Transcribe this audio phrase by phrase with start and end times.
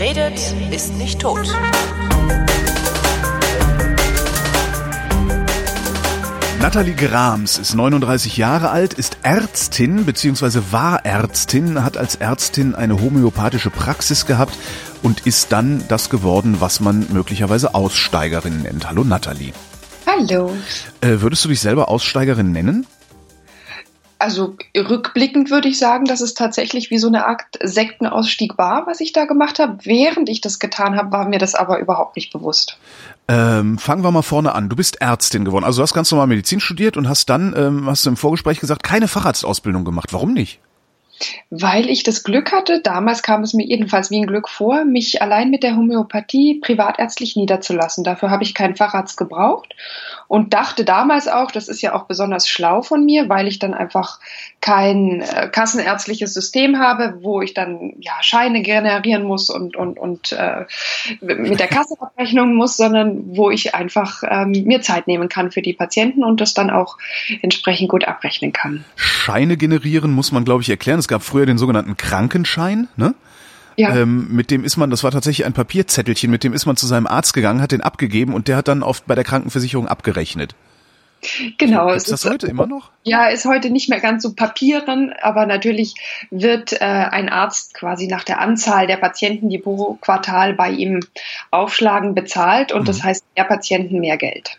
[0.00, 1.46] Wer redet, ist nicht tot.
[6.58, 10.62] Nathalie Grams ist 39 Jahre alt, ist Ärztin bzw.
[10.70, 14.56] war Ärztin, hat als Ärztin eine homöopathische Praxis gehabt
[15.02, 18.88] und ist dann das geworden, was man möglicherweise Aussteigerin nennt.
[18.88, 19.52] Hallo Nathalie.
[20.06, 20.50] Hallo.
[21.02, 22.86] Äh, würdest du dich selber Aussteigerin nennen?
[24.20, 29.00] Also rückblickend würde ich sagen, dass es tatsächlich wie so eine Art Sektenausstieg war, was
[29.00, 29.78] ich da gemacht habe.
[29.84, 32.78] Während ich das getan habe, war mir das aber überhaupt nicht bewusst.
[33.28, 34.68] Ähm, fangen wir mal vorne an.
[34.68, 35.64] Du bist Ärztin geworden.
[35.64, 38.60] Also du hast ganz normal Medizin studiert und hast dann, ähm, hast du im Vorgespräch
[38.60, 40.12] gesagt, keine Facharztausbildung gemacht.
[40.12, 40.60] Warum nicht?
[41.48, 45.22] Weil ich das Glück hatte, damals kam es mir jedenfalls wie ein Glück vor, mich
[45.22, 48.04] allein mit der Homöopathie privatärztlich niederzulassen.
[48.04, 49.74] Dafür habe ich keinen Facharzt gebraucht
[50.30, 53.74] und dachte damals auch, das ist ja auch besonders schlau von mir, weil ich dann
[53.74, 54.20] einfach
[54.60, 60.30] kein äh, kassenärztliches System habe, wo ich dann ja Scheine generieren muss und und und
[60.30, 60.66] äh,
[61.20, 65.62] mit der Kasse abrechnen muss, sondern wo ich einfach ähm, mir Zeit nehmen kann für
[65.62, 66.96] die Patienten und das dann auch
[67.42, 68.84] entsprechend gut abrechnen kann.
[68.94, 71.00] Scheine generieren muss man, glaube ich, erklären.
[71.00, 73.16] Es gab früher den sogenannten Krankenschein, ne?
[73.80, 73.96] Ja.
[73.96, 76.86] Ähm, mit dem ist man, das war tatsächlich ein Papierzettelchen, mit dem ist man zu
[76.86, 80.54] seinem Arzt gegangen, hat den abgegeben und der hat dann oft bei der Krankenversicherung abgerechnet.
[81.56, 81.90] Genau.
[81.90, 82.90] Ist das heute immer noch?
[83.04, 85.94] Ja, ist heute nicht mehr ganz so papieren, aber natürlich
[86.30, 91.00] wird äh, ein Arzt quasi nach der Anzahl der Patienten, die pro Quartal bei ihm
[91.50, 92.86] aufschlagen, bezahlt und mhm.
[92.86, 94.58] das heißt mehr Patienten, mehr Geld.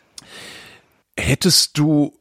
[1.16, 2.14] Hättest du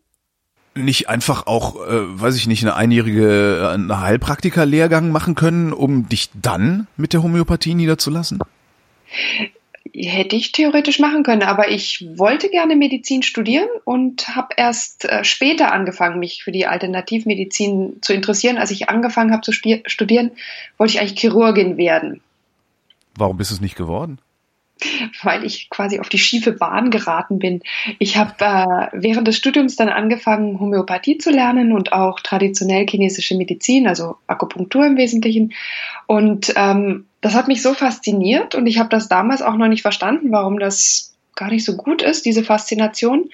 [0.80, 6.08] nicht einfach auch, äh, weiß ich nicht, eine einjährige äh, eine Heilpraktiker-Lehrgang machen können, um
[6.08, 8.40] dich dann mit der Homöopathie niederzulassen?
[9.92, 15.24] Hätte ich theoretisch machen können, aber ich wollte gerne Medizin studieren und habe erst äh,
[15.24, 18.58] später angefangen, mich für die Alternativmedizin zu interessieren.
[18.58, 20.30] Als ich angefangen habe zu studieren,
[20.78, 22.20] wollte ich eigentlich Chirurgin werden.
[23.16, 24.18] Warum bist du es nicht geworden?
[25.22, 27.62] Weil ich quasi auf die schiefe Bahn geraten bin.
[27.98, 33.36] Ich habe äh, während des Studiums dann angefangen, Homöopathie zu lernen und auch traditionell chinesische
[33.36, 35.52] Medizin, also Akupunktur im Wesentlichen.
[36.06, 39.82] Und ähm, das hat mich so fasziniert und ich habe das damals auch noch nicht
[39.82, 43.30] verstanden, warum das gar nicht so gut ist, diese Faszination.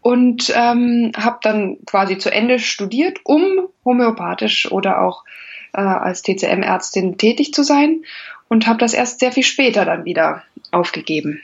[0.00, 5.24] Und ähm, habe dann quasi zu Ende studiert, um homöopathisch oder auch
[5.72, 8.02] äh, als TCM-Ärztin tätig zu sein
[8.48, 10.42] und habe das erst sehr viel später dann wieder
[10.74, 11.40] aufgegeben.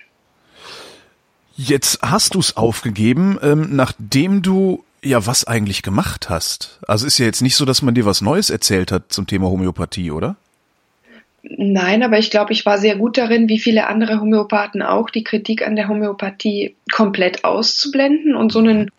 [1.57, 6.79] Jetzt hast du es aufgegeben, ähm, nachdem du ja was eigentlich gemacht hast.
[6.87, 9.49] Also ist ja jetzt nicht so, dass man dir was Neues erzählt hat zum Thema
[9.49, 10.37] Homöopathie, oder?
[11.43, 15.25] Nein, aber ich glaube, ich war sehr gut darin, wie viele andere Homöopathen auch, die
[15.25, 18.91] Kritik an der Homöopathie komplett auszublenden und so einen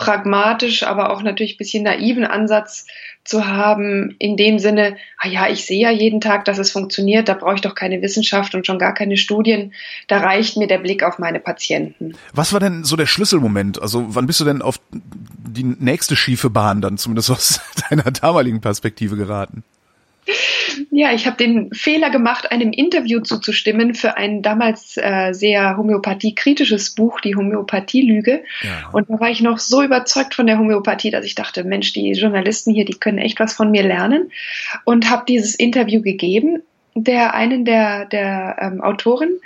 [0.00, 2.86] pragmatisch, aber auch natürlich ein bisschen naiven Ansatz
[3.22, 7.28] zu haben, in dem Sinne, ah ja, ich sehe ja jeden Tag, dass es funktioniert,
[7.28, 9.74] da brauche ich doch keine Wissenschaft und schon gar keine Studien,
[10.08, 12.14] da reicht mir der Blick auf meine Patienten.
[12.32, 13.80] Was war denn so der Schlüsselmoment?
[13.82, 18.62] Also wann bist du denn auf die nächste schiefe Bahn dann zumindest aus deiner damaligen
[18.62, 19.64] Perspektive geraten?
[20.90, 26.94] Ja, ich habe den Fehler gemacht, einem Interview zuzustimmen für ein damals äh, sehr homöopathiekritisches
[26.94, 28.42] Buch, die Homöopathielüge.
[28.62, 28.90] Ja.
[28.92, 32.12] Und da war ich noch so überzeugt von der Homöopathie, dass ich dachte, Mensch, die
[32.12, 34.30] Journalisten hier, die können echt was von mir lernen.
[34.84, 36.62] Und habe dieses Interview gegeben
[36.94, 39.40] der einen der, der ähm, Autoren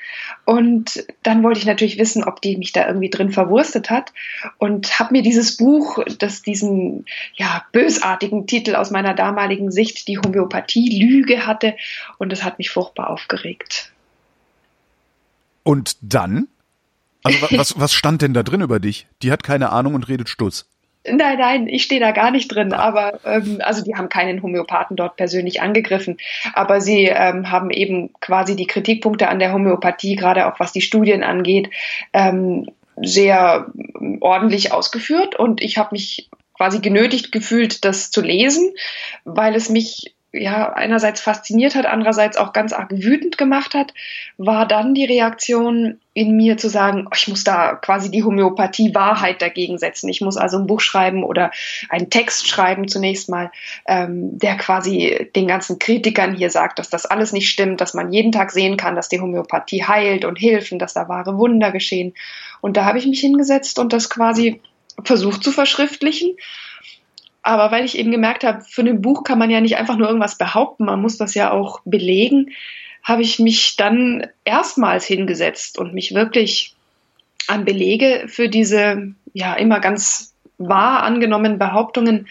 [0.45, 4.13] und dann wollte ich natürlich wissen, ob die mich da irgendwie drin verwurstet hat
[4.59, 10.19] und habe mir dieses Buch, das diesen ja bösartigen Titel aus meiner damaligen Sicht, die
[10.19, 11.77] Homöopathie Lüge hatte
[12.19, 13.93] und das hat mich furchtbar aufgeregt.
[15.63, 16.49] Und dann?
[17.23, 19.07] Also was, was stand denn da drin über dich?
[19.23, 20.67] Die hat keine Ahnung und redet Stuss.
[21.07, 22.73] Nein, nein, ich stehe da gar nicht drin.
[22.73, 26.17] Aber ähm, also die haben keinen Homöopathen dort persönlich angegriffen,
[26.55, 30.81] aber sie ähm, haben eben quasi die Kritikpunkte an der Homöopathie, gerade auch was die
[30.81, 31.71] Studien angeht,
[32.13, 33.67] ähm, sehr
[34.21, 35.37] ordentlich ausgeführt.
[35.37, 38.73] Und ich habe mich quasi genötigt gefühlt, das zu lesen,
[39.25, 43.95] weil es mich ja einerseits fasziniert hat, andererseits auch ganz arg wütend gemacht hat,
[44.37, 48.95] war dann die Reaktion in mir zu sagen, oh, ich muss da quasi die Homöopathie
[48.95, 50.09] Wahrheit dagegen setzen.
[50.09, 51.51] Ich muss also ein Buch schreiben oder
[51.89, 53.51] einen Text schreiben zunächst mal,
[53.87, 58.13] ähm, der quasi den ganzen Kritikern hier sagt, dass das alles nicht stimmt, dass man
[58.13, 61.73] jeden Tag sehen kann, dass die Homöopathie heilt und hilft und dass da wahre Wunder
[61.73, 62.15] geschehen.
[62.61, 64.61] Und da habe ich mich hingesetzt und das quasi
[65.03, 66.37] versucht zu verschriftlichen
[67.45, 70.09] aber weil ich eben gemerkt habe, für ein Buch kann man ja nicht einfach nur
[70.09, 72.51] irgendwas behaupten, man muss das ja auch belegen,
[73.03, 76.75] habe ich mich dann erstmals hingesetzt und mich wirklich
[77.47, 82.29] an Belege für diese ja immer ganz wahr angenommenen Behauptungen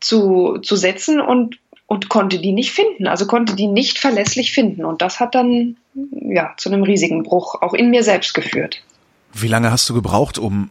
[0.00, 1.58] zu, zu setzen und
[1.88, 4.84] und konnte die nicht finden, also konnte die nicht verlässlich finden.
[4.84, 8.82] Und das hat dann ja zu einem riesigen Bruch auch in mir selbst geführt.
[9.32, 10.70] Wie lange hast du gebraucht, um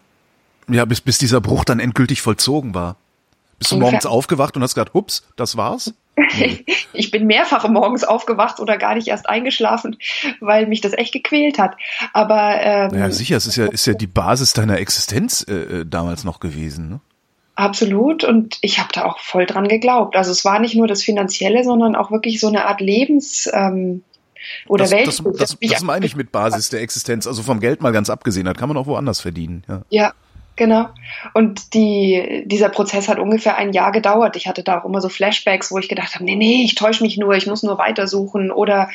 [0.68, 2.98] ja bis bis dieser Bruch dann endgültig vollzogen war?
[3.60, 5.94] Bist du morgens aufgewacht und hast gesagt, hups, das war's?
[6.94, 9.98] ich bin mehrfach morgens aufgewacht oder gar nicht erst eingeschlafen,
[10.40, 11.76] weil mich das echt gequält hat.
[12.14, 15.86] Aber ähm, ja, sicher, es ist ja ist ja die Basis deiner Existenz äh, äh
[15.86, 16.90] damals noch gewesen.
[16.90, 17.00] Ne?
[17.56, 18.24] Absolut.
[18.24, 20.16] Und ich habe da auch voll dran geglaubt.
[20.16, 24.04] Also es war nicht nur das Finanzielle, sondern auch wirklich so eine Art Lebens ähm,
[24.68, 25.08] oder das, Welt.
[25.08, 27.28] Das, das, das, das meine ich mit Basis der Existenz.
[27.28, 29.64] Also vom Geld mal ganz abgesehen, das kann man auch woanders verdienen.
[29.68, 29.82] Ja.
[29.90, 30.14] ja,
[30.56, 30.88] Genau.
[31.34, 34.38] Und die, dieser Prozess hat ungefähr ein Jahr gedauert.
[34.38, 37.04] Ich hatte da auch immer so Flashbacks, wo ich gedacht habe, nee, nee, ich täusche
[37.04, 38.90] mich nur, ich muss nur weitersuchen oder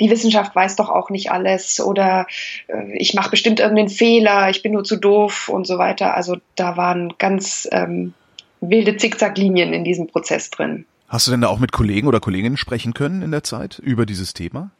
[0.00, 2.26] die Wissenschaft weiß doch auch nicht alles oder
[2.68, 6.14] äh, ich mache bestimmt irgendeinen Fehler, ich bin nur zu doof und so weiter.
[6.14, 8.14] Also da waren ganz ähm,
[8.62, 10.86] wilde Zickzacklinien in diesem Prozess drin.
[11.08, 14.06] Hast du denn da auch mit Kollegen oder Kolleginnen sprechen können in der Zeit über
[14.06, 14.70] dieses Thema?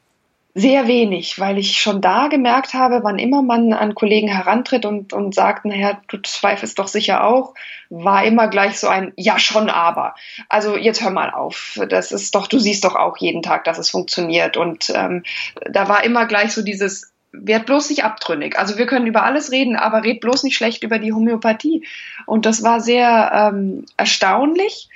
[0.55, 5.15] Sehr wenig, weil ich schon da gemerkt habe, wann immer man an Kollegen herantritt und,
[5.15, 7.55] und sagt, naja, du zweifelst doch sicher auch,
[7.89, 10.15] war immer gleich so ein Ja schon aber.
[10.51, 11.81] Also jetzt hör mal auf.
[11.89, 14.59] Das ist doch, du siehst doch auch jeden Tag, dass es funktioniert.
[14.59, 15.23] Und ähm,
[15.71, 18.59] da war immer gleich so dieses werd bloß nicht abtrünnig.
[18.59, 21.87] Also wir können über alles reden, aber red bloß nicht schlecht über die Homöopathie.
[22.27, 24.91] Und das war sehr ähm, erstaunlich.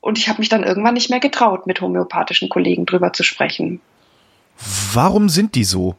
[0.00, 3.80] Und ich habe mich dann irgendwann nicht mehr getraut, mit homöopathischen Kollegen drüber zu sprechen.
[4.92, 5.96] Warum sind die so?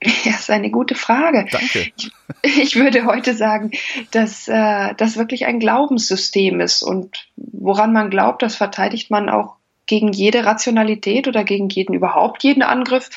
[0.24, 1.46] Ja, ist eine gute Frage.
[1.50, 1.90] Danke.
[1.96, 2.12] Ich,
[2.42, 3.72] ich würde heute sagen,
[4.12, 9.56] dass äh, das wirklich ein Glaubenssystem ist und woran man glaubt, das verteidigt man auch
[9.86, 13.10] gegen jede Rationalität oder gegen jeden überhaupt jeden Angriff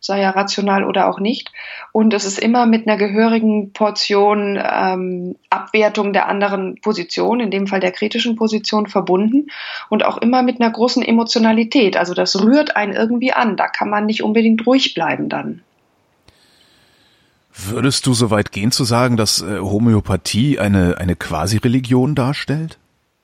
[0.00, 1.52] sei er rational oder auch nicht.
[1.92, 7.66] Und es ist immer mit einer gehörigen Portion ähm, Abwertung der anderen Position, in dem
[7.66, 9.48] Fall der kritischen Position, verbunden
[9.90, 11.98] und auch immer mit einer großen Emotionalität.
[11.98, 13.58] Also das rührt einen irgendwie an.
[13.58, 15.60] Da kann man nicht unbedingt ruhig bleiben dann.
[17.52, 22.78] Würdest du so weit gehen zu sagen, dass äh, Homöopathie eine, eine Quasi-Religion darstellt?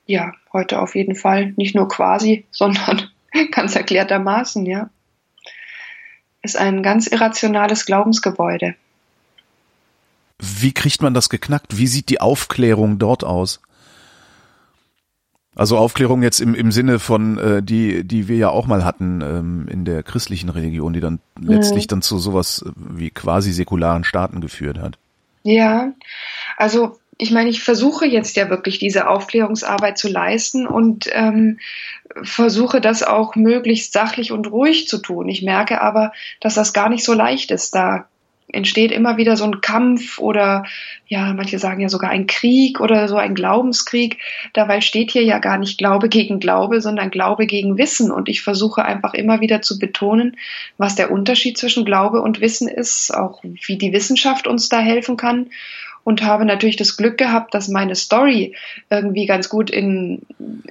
[0.05, 1.53] Ja, heute auf jeden Fall.
[1.57, 3.09] Nicht nur quasi, sondern
[3.51, 4.91] ganz erklärtermaßen, ja
[6.41, 8.75] ist ein ganz irrationales Glaubensgebäude.
[10.39, 11.77] Wie kriegt man das geknackt?
[11.77, 13.59] Wie sieht die Aufklärung dort aus?
[15.55, 19.21] Also Aufklärung jetzt im, im Sinne von, äh, die, die wir ja auch mal hatten
[19.21, 21.47] ähm, in der christlichen Religion, die dann mhm.
[21.47, 24.99] letztlich dann zu sowas wie quasi säkularen Staaten geführt hat.
[25.41, 25.93] Ja,
[26.57, 31.57] also ich meine, ich versuche jetzt ja wirklich diese Aufklärungsarbeit zu leisten und ähm,
[32.23, 35.29] versuche das auch möglichst sachlich und ruhig zu tun.
[35.29, 37.75] Ich merke aber, dass das gar nicht so leicht ist.
[37.75, 38.07] Da
[38.49, 40.65] entsteht immer wieder so ein Kampf oder
[41.07, 44.19] ja, manche sagen ja sogar ein Krieg oder so ein Glaubenskrieg.
[44.53, 48.09] Dabei steht hier ja gar nicht Glaube gegen Glaube, sondern Glaube gegen Wissen.
[48.11, 50.37] Und ich versuche einfach immer wieder zu betonen,
[50.77, 55.17] was der Unterschied zwischen Glaube und Wissen ist, auch wie die Wissenschaft uns da helfen
[55.17, 55.47] kann
[56.07, 58.55] und habe natürlich das Glück gehabt, dass meine Story
[58.89, 60.21] irgendwie ganz gut in,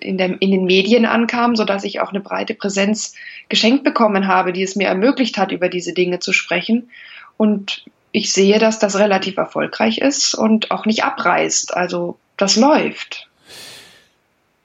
[0.00, 3.12] in, der, in den Medien ankam, sodass ich auch eine breite Präsenz
[3.50, 6.88] geschenkt bekommen habe, die es mir ermöglicht hat, über diese Dinge zu sprechen.
[7.36, 11.76] Und ich sehe, dass das relativ erfolgreich ist und auch nicht abreißt.
[11.76, 13.28] Also das läuft.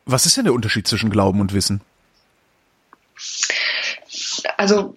[0.05, 1.81] Was ist denn der Unterschied zwischen Glauben und Wissen?
[4.61, 4.93] Also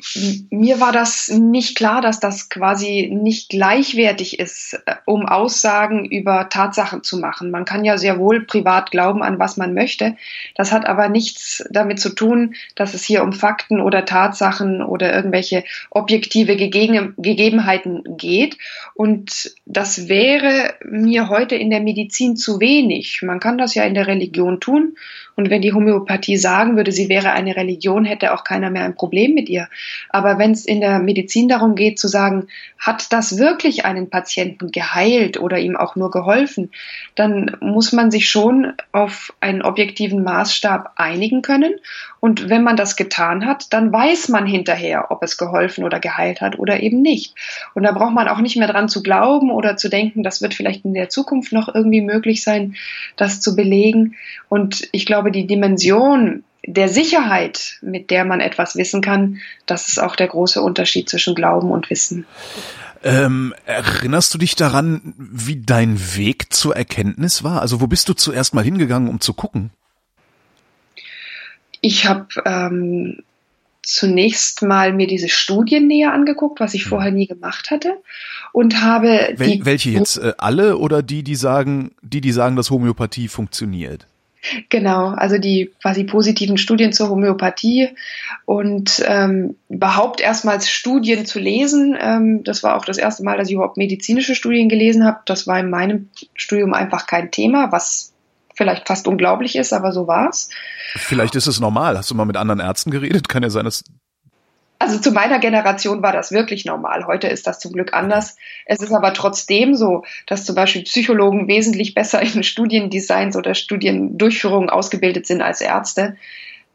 [0.51, 6.51] mir war das nicht klar, dass das quasi nicht gleichwertig ist, äh, um Aussagen über
[6.51, 7.51] Tatsachen zu machen.
[7.51, 10.17] Man kann ja sehr wohl privat glauben an was man möchte.
[10.55, 15.15] Das hat aber nichts damit zu tun, dass es hier um Fakten oder Tatsachen oder
[15.15, 18.59] irgendwelche objektive Gegebenheiten geht.
[18.93, 23.23] Und das wäre mir heute in der Medizin zu wenig.
[23.23, 24.97] Man kann das ja in der Religion tun.
[25.37, 28.95] Und wenn die Homöopathie sagen würde, sie wäre eine Religion, hätte auch keiner mehr ein
[28.95, 29.69] Problem mit ihr.
[30.11, 32.47] Aber wenn es in der Medizin darum geht zu sagen,
[32.79, 36.71] hat das wirklich einen Patienten geheilt oder ihm auch nur geholfen,
[37.15, 41.75] dann muss man sich schon auf einen objektiven Maßstab einigen können.
[42.21, 46.41] Und wenn man das getan hat, dann weiß man hinterher, ob es geholfen oder geheilt
[46.41, 47.35] hat oder eben nicht.
[47.75, 50.55] Und da braucht man auch nicht mehr dran zu glauben oder zu denken, das wird
[50.55, 52.77] vielleicht in der Zukunft noch irgendwie möglich sein,
[53.17, 54.17] das zu belegen.
[54.49, 59.99] Und ich glaube, die Dimension der Sicherheit, mit der man etwas wissen kann, das ist
[60.01, 62.27] auch der große Unterschied zwischen Glauben und Wissen.
[63.03, 67.61] Ähm, erinnerst du dich daran, wie dein Weg zur Erkenntnis war?
[67.61, 69.71] Also wo bist du zuerst mal hingegangen, um zu gucken?
[71.83, 73.23] Ich habe ähm,
[73.83, 76.89] zunächst mal mir diese Studien näher angeguckt, was ich hm.
[76.89, 78.01] vorher nie gemacht hatte,
[78.53, 82.71] und habe Wel welche jetzt äh, alle oder die, die sagen, die die sagen, dass
[82.71, 84.07] Homöopathie funktioniert?
[84.69, 87.91] Genau, also die quasi positiven Studien zur Homöopathie
[88.45, 91.97] und ähm, überhaupt erstmals Studien zu lesen.
[91.99, 95.21] Ähm, das war auch das erste Mal, dass ich überhaupt medizinische Studien gelesen habe.
[95.27, 98.13] Das war in meinem Studium einfach kein Thema, was
[98.55, 100.51] vielleicht fast unglaublich ist, aber so war's.
[100.97, 101.99] Vielleicht ist es normal.
[101.99, 103.29] Hast du mal mit anderen Ärzten geredet?
[103.29, 103.83] Kann ja sein, dass
[104.85, 107.07] also zu meiner Generation war das wirklich normal.
[107.07, 108.37] Heute ist das zum Glück anders.
[108.67, 114.69] Es ist aber trotzdem so, dass zum Beispiel Psychologen wesentlich besser in Studiendesigns oder Studiendurchführungen
[114.69, 116.17] ausgebildet sind als Ärzte.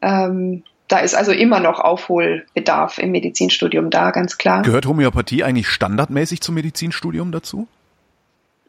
[0.02, 4.62] Ähm, da ist also immer noch Aufholbedarf im Medizinstudium da, ganz klar.
[4.62, 7.68] Gehört Homöopathie eigentlich standardmäßig zum Medizinstudium dazu?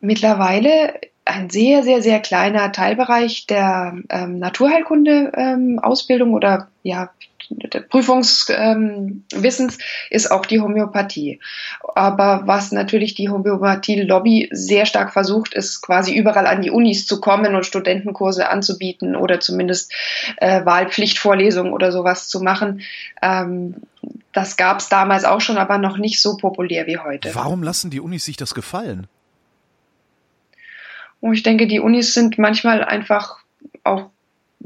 [0.01, 0.93] Mittlerweile
[1.25, 7.09] ein sehr, sehr, sehr kleiner Teilbereich der ähm, Naturheilkunde-Ausbildung ähm, oder ja,
[7.89, 11.39] Prüfungswissens ähm, ist auch die Homöopathie.
[11.95, 17.21] Aber was natürlich die Homöopathie-Lobby sehr stark versucht, ist quasi überall an die Unis zu
[17.21, 19.93] kommen und Studentenkurse anzubieten oder zumindest
[20.37, 22.81] äh, Wahlpflichtvorlesungen oder sowas zu machen.
[23.21, 23.75] Ähm,
[24.33, 27.33] das gab es damals auch schon, aber noch nicht so populär wie heute.
[27.35, 29.07] Warum lassen die Unis sich das gefallen?
[31.19, 33.37] Und ich denke, die Unis sind manchmal einfach
[33.83, 34.09] auch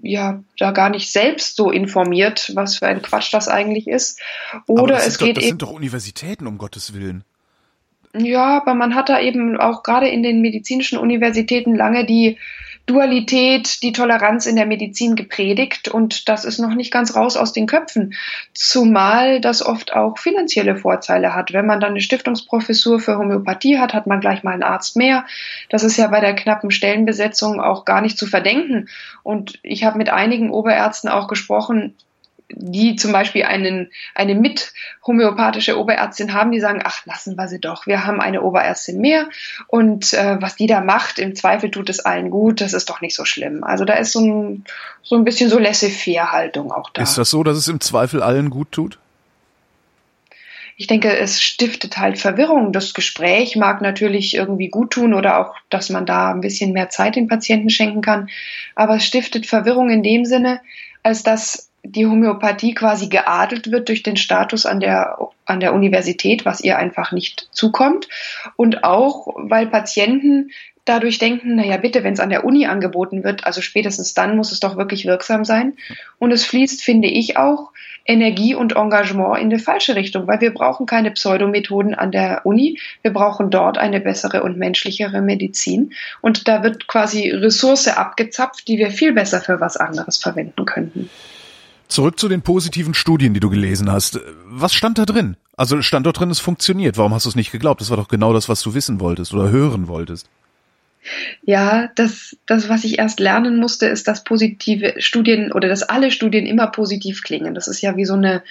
[0.02, 4.20] ja da gar nicht selbst so informiert, was für ein Quatsch das eigentlich ist.
[4.68, 7.24] Oder es geht doch, das sind doch Universitäten um Gottes Willen.
[8.18, 12.38] Ja, aber man hat da eben auch gerade in den medizinischen Universitäten lange die
[12.86, 17.52] Dualität, die Toleranz in der Medizin gepredigt und das ist noch nicht ganz raus aus
[17.52, 18.14] den Köpfen.
[18.54, 21.52] Zumal das oft auch finanzielle Vorteile hat.
[21.52, 25.26] Wenn man dann eine Stiftungsprofessur für Homöopathie hat, hat man gleich mal einen Arzt mehr.
[25.70, 28.88] Das ist ja bei der knappen Stellenbesetzung auch gar nicht zu verdenken.
[29.24, 31.96] Und ich habe mit einigen Oberärzten auch gesprochen,
[32.50, 34.74] die zum Beispiel einen, eine mit
[35.06, 39.28] homöopathische Oberärztin haben, die sagen, ach, lassen wir sie doch, wir haben eine Oberärztin mehr
[39.68, 43.02] und äh, was die da macht, im Zweifel tut es allen gut, das ist doch
[43.02, 43.64] nicht so schlimm.
[43.64, 44.66] Also da ist so ein,
[45.04, 47.02] so ein bisschen so laissez-faire-Haltung auch da.
[47.02, 49.00] Ist das so, dass es im Zweifel allen gut tut?
[50.78, 52.74] ich denke, es stiftet halt Verwirrung.
[52.74, 56.90] Das Gespräch mag natürlich irgendwie gut tun oder auch, dass man da ein bisschen mehr
[56.90, 58.30] Zeit den Patienten schenken kann.
[58.76, 60.60] Aber es stiftet Verwirrung in dem Sinne,
[61.02, 66.46] als dass die Homöopathie quasi geadelt wird durch den Status an der, an der Universität,
[66.46, 68.08] was ihr einfach nicht zukommt.
[68.56, 70.52] Und auch, weil Patienten
[70.86, 74.52] dadurch denken, naja, bitte, wenn es an der Uni angeboten wird, also spätestens dann muss
[74.52, 75.74] es doch wirklich wirksam sein.
[76.20, 77.72] Und es fließt, finde ich, auch
[78.06, 82.80] Energie und Engagement in die falsche Richtung, weil wir brauchen keine Pseudomethoden an der Uni.
[83.02, 85.92] Wir brauchen dort eine bessere und menschlichere Medizin.
[86.22, 91.10] Und da wird quasi Ressource abgezapft, die wir viel besser für was anderes verwenden könnten.
[91.88, 94.20] Zurück zu den positiven Studien, die du gelesen hast.
[94.46, 95.38] Was stand da drin?
[95.56, 96.98] Also stand dort drin, es funktioniert.
[96.98, 97.82] Warum hast du es nicht geglaubt?
[97.82, 100.28] Das war doch genau das, was du wissen wolltest oder hören wolltest.
[101.44, 106.12] Ja, das, das, was ich erst lernen musste, ist, dass positive Studien oder dass alle
[106.12, 107.54] Studien immer positiv klingen.
[107.54, 108.42] Das ist ja wie so eine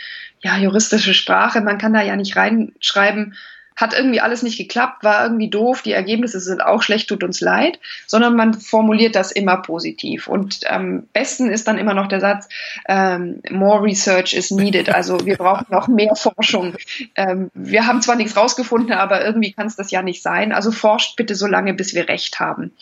[0.40, 1.60] ja, juristische Sprache.
[1.60, 3.34] Man kann da ja nicht reinschreiben,
[3.76, 7.40] hat irgendwie alles nicht geklappt, war irgendwie doof, die Ergebnisse sind auch schlecht, tut uns
[7.40, 10.28] leid, sondern man formuliert das immer positiv.
[10.28, 12.48] Und am besten ist dann immer noch der Satz,
[12.88, 16.74] ähm, more research is needed, also wir brauchen noch mehr Forschung.
[17.16, 20.52] Ähm, wir haben zwar nichts rausgefunden, aber irgendwie kann es das ja nicht sein.
[20.52, 22.72] Also forscht bitte so lange, bis wir recht haben.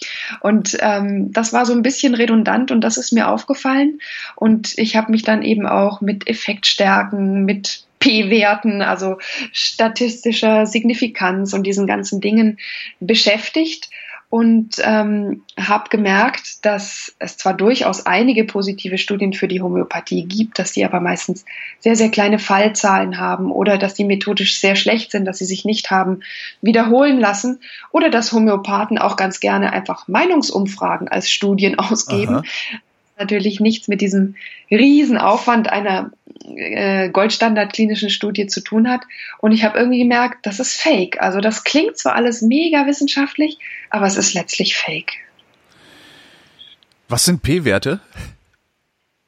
[0.41, 4.01] Und ähm, das war so ein bisschen redundant und das ist mir aufgefallen.
[4.37, 9.19] Und ich habe mich dann eben auch mit Effektstärken, mit P-Werten, also
[9.53, 12.59] statistischer Signifikanz und diesen ganzen Dingen
[12.99, 13.91] beschäftigt
[14.29, 20.59] und ähm, habe gemerkt, dass es zwar durchaus einige positive Studien für die Homöopathie gibt,
[20.59, 21.45] dass die aber meistens
[21.79, 25.65] sehr, sehr kleine Fallzahlen haben oder dass die methodisch sehr schlecht sind, dass sie sich
[25.65, 26.23] nicht haben
[26.61, 27.61] wiederholen lassen
[27.93, 32.37] oder dass Homöopathen auch ganz gerne einfach Meinungsumfragen als Studien ausgeben.
[32.37, 32.43] Aha
[33.19, 34.37] natürlich nichts mit diesem
[34.71, 36.13] Riesenaufwand einer
[36.45, 39.03] äh, Goldstandard klinischen Studie zu tun hat.
[39.39, 41.21] Und ich habe irgendwie gemerkt, das ist fake.
[41.21, 43.59] Also das klingt zwar alles mega wissenschaftlich,
[43.91, 45.13] aber es ist letztlich fake.
[47.09, 48.01] Was sind P-Werte?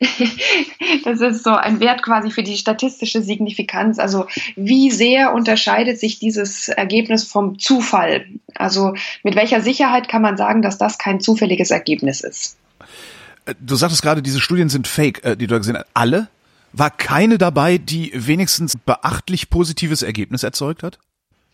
[1.04, 3.98] das ist so ein Wert quasi für die statistische Signifikanz.
[3.98, 4.26] Also
[4.56, 8.26] wie sehr unterscheidet sich dieses Ergebnis vom Zufall?
[8.54, 12.56] Also mit welcher Sicherheit kann man sagen, dass das kein zufälliges Ergebnis ist?
[13.60, 15.86] Du sagtest gerade, diese Studien sind fake, äh, die du gesehen hast.
[15.94, 16.28] Alle?
[16.72, 20.98] War keine dabei, die wenigstens beachtlich positives Ergebnis erzeugt hat?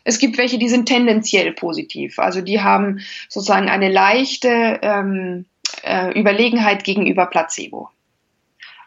[0.05, 2.19] Es gibt welche, die sind tendenziell positiv.
[2.19, 5.45] Also die haben sozusagen eine leichte ähm,
[5.83, 7.91] äh, Überlegenheit gegenüber Placebo.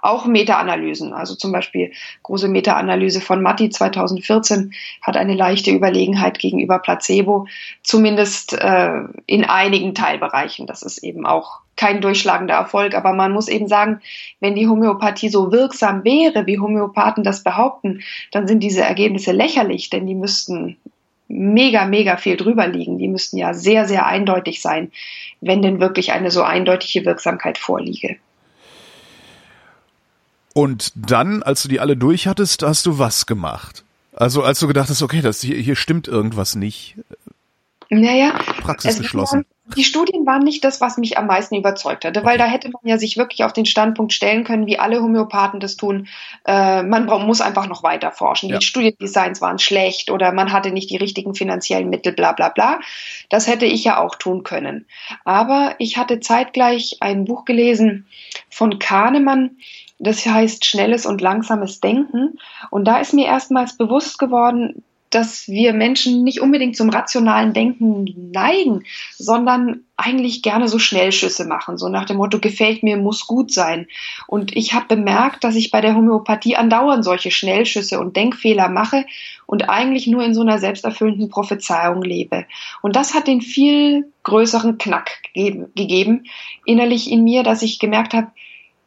[0.03, 1.13] Auch Meta-Analysen.
[1.13, 1.91] Also zum Beispiel
[2.23, 7.47] große Meta-Analyse von Matti 2014 hat eine leichte Überlegenheit gegenüber Placebo,
[7.81, 10.67] zumindest äh, in einigen Teilbereichen.
[10.67, 14.01] Das ist eben auch kein durchschlagender Erfolg, aber man muss eben sagen,
[14.39, 19.89] wenn die Homöopathie so wirksam wäre, wie Homöopathen das behaupten, dann sind diese Ergebnisse lächerlich,
[19.89, 20.77] denn die müssten
[21.27, 22.97] mega, mega viel drüber liegen.
[22.97, 24.91] Die müssten ja sehr, sehr eindeutig sein,
[25.41, 28.17] wenn denn wirklich eine so eindeutige Wirksamkeit vorliege.
[30.53, 33.83] Und dann, als du die alle durch hattest, hast du was gemacht?
[34.15, 36.95] Also als du gedacht hast, okay, das hier, hier stimmt irgendwas nicht.
[37.89, 39.45] Naja, Praxis geschlossen.
[39.77, 42.81] Die Studien waren nicht das, was mich am meisten überzeugt hatte, weil da hätte man
[42.83, 46.07] ja sich wirklich auf den Standpunkt stellen können, wie alle Homöopathen das tun.
[46.45, 48.49] Äh, man muss einfach noch weiter forschen.
[48.49, 48.57] Ja.
[48.57, 52.81] Die Studiendesigns waren schlecht oder man hatte nicht die richtigen finanziellen Mittel, bla bla bla.
[53.29, 54.85] Das hätte ich ja auch tun können.
[55.23, 58.05] Aber ich hatte zeitgleich ein Buch gelesen
[58.49, 59.57] von Kahnemann,
[60.03, 62.39] das heißt Schnelles und Langsames Denken.
[62.69, 64.83] Und da ist mir erstmals bewusst geworden,
[65.13, 68.83] dass wir Menschen nicht unbedingt zum rationalen Denken neigen,
[69.15, 73.87] sondern eigentlich gerne so Schnellschüsse machen, so nach dem Motto, gefällt mir, muss gut sein.
[74.25, 79.05] Und ich habe bemerkt, dass ich bei der Homöopathie andauernd solche Schnellschüsse und Denkfehler mache
[79.45, 82.45] und eigentlich nur in so einer selbsterfüllenden Prophezeiung lebe.
[82.81, 86.23] Und das hat den viel größeren Knack gegeben, gegeben
[86.65, 88.31] innerlich in mir, dass ich gemerkt habe,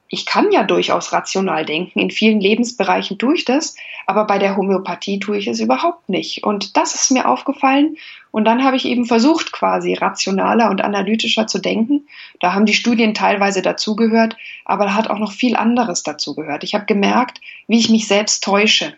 [0.09, 1.99] ich kann ja durchaus rational denken.
[1.99, 3.75] In vielen Lebensbereichen tue ich das,
[4.07, 6.45] aber bei der Homöopathie tue ich es überhaupt nicht.
[6.45, 7.97] Und das ist mir aufgefallen.
[8.31, 12.07] Und dann habe ich eben versucht, quasi rationaler und analytischer zu denken.
[12.41, 16.63] Da haben die Studien teilweise dazugehört, aber da hat auch noch viel anderes dazugehört.
[16.63, 18.95] Ich habe gemerkt, wie ich mich selbst täusche.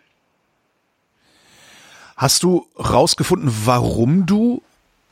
[2.17, 4.61] Hast du rausgefunden, warum du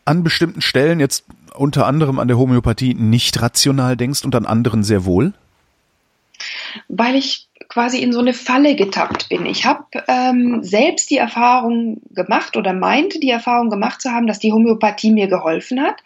[0.04, 1.24] an bestimmten Stellen jetzt
[1.54, 5.32] unter anderem an der Homöopathie nicht rational denkst und an anderen sehr wohl?
[6.88, 9.46] Weil ich quasi in so eine Falle getappt bin.
[9.46, 14.38] Ich habe ähm, selbst die Erfahrung gemacht oder meinte die Erfahrung gemacht zu haben, dass
[14.38, 16.02] die Homöopathie mir geholfen hat.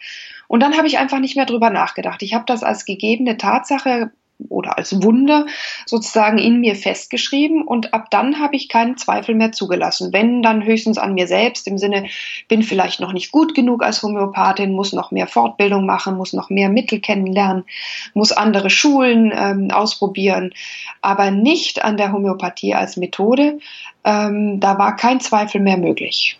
[0.47, 2.21] Und dann habe ich einfach nicht mehr drüber nachgedacht.
[2.23, 4.11] Ich habe das als gegebene Tatsache
[4.49, 5.45] oder als Wunder
[5.85, 10.13] sozusagen in mir festgeschrieben und ab dann habe ich keinen Zweifel mehr zugelassen.
[10.13, 12.07] Wenn, dann höchstens an mir selbst im Sinne,
[12.47, 16.49] bin vielleicht noch nicht gut genug als Homöopathin, muss noch mehr Fortbildung machen, muss noch
[16.49, 17.63] mehr Mittel kennenlernen,
[18.13, 20.53] muss andere Schulen ähm, ausprobieren,
[21.01, 23.59] aber nicht an der Homöopathie als Methode.
[24.03, 26.39] Ähm, da war kein Zweifel mehr möglich.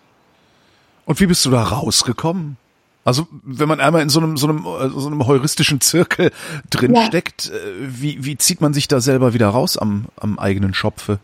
[1.05, 2.57] Und wie bist du da rausgekommen?
[3.03, 6.31] Also wenn man einmal in so einem so einem äh, so einem heuristischen Zirkel
[6.69, 7.05] drin ja.
[7.05, 11.19] steckt, äh, wie wie zieht man sich da selber wieder raus am am eigenen Schopfe?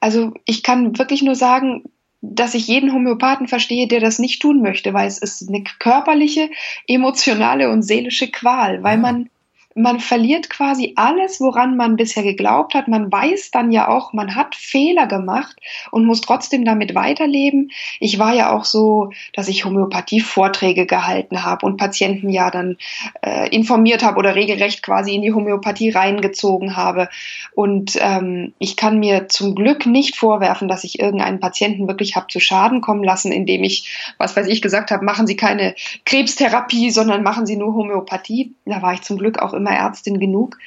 [0.00, 1.84] Also ich kann wirklich nur sagen,
[2.20, 6.48] dass ich jeden Homöopathen verstehe, der das nicht tun möchte, weil es ist eine körperliche,
[6.86, 9.28] emotionale und seelische Qual, weil man
[9.74, 12.86] man verliert quasi alles, woran man bisher geglaubt hat.
[12.86, 15.56] Man weiß dann ja auch, man hat Fehler gemacht
[15.90, 17.72] und muss trotzdem damit weiterleben.
[17.98, 22.76] Ich war ja auch so, dass ich Homöopathie-Vorträge gehalten habe und Patienten ja dann
[23.22, 27.08] äh, informiert habe oder regelrecht quasi in die Homöopathie reingezogen habe.
[27.54, 32.28] Und ähm, ich kann mir zum Glück nicht vorwerfen, dass ich irgendeinen Patienten wirklich habe
[32.28, 36.90] zu Schaden kommen lassen, indem ich, was weiß ich, gesagt habe, machen Sie keine Krebstherapie,
[36.90, 38.54] sondern machen Sie nur Homöopathie.
[38.66, 40.58] Da war ich zum Glück auch immer immer Ärztin genug.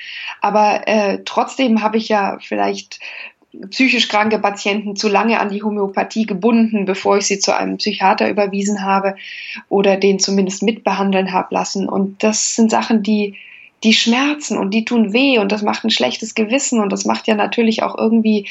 [0.41, 2.99] Aber äh, trotzdem habe ich ja vielleicht
[3.69, 8.29] psychisch kranke Patienten zu lange an die Homöopathie gebunden, bevor ich sie zu einem Psychiater
[8.29, 9.15] überwiesen habe
[9.69, 11.87] oder den zumindest mitbehandeln habe lassen.
[11.87, 13.35] Und das sind Sachen, die,
[13.83, 17.27] die schmerzen und die tun weh und das macht ein schlechtes Gewissen und das macht
[17.27, 18.47] ja natürlich auch irgendwie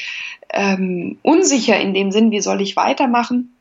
[0.51, 3.53] ähm, unsicher in dem Sinn, wie soll ich weitermachen.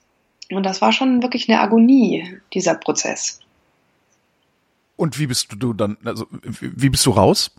[0.50, 3.40] Und das war schon wirklich eine Agonie, dieser Prozess.
[4.96, 6.26] Und wie bist du dann, also
[6.60, 7.50] wie bist du raus?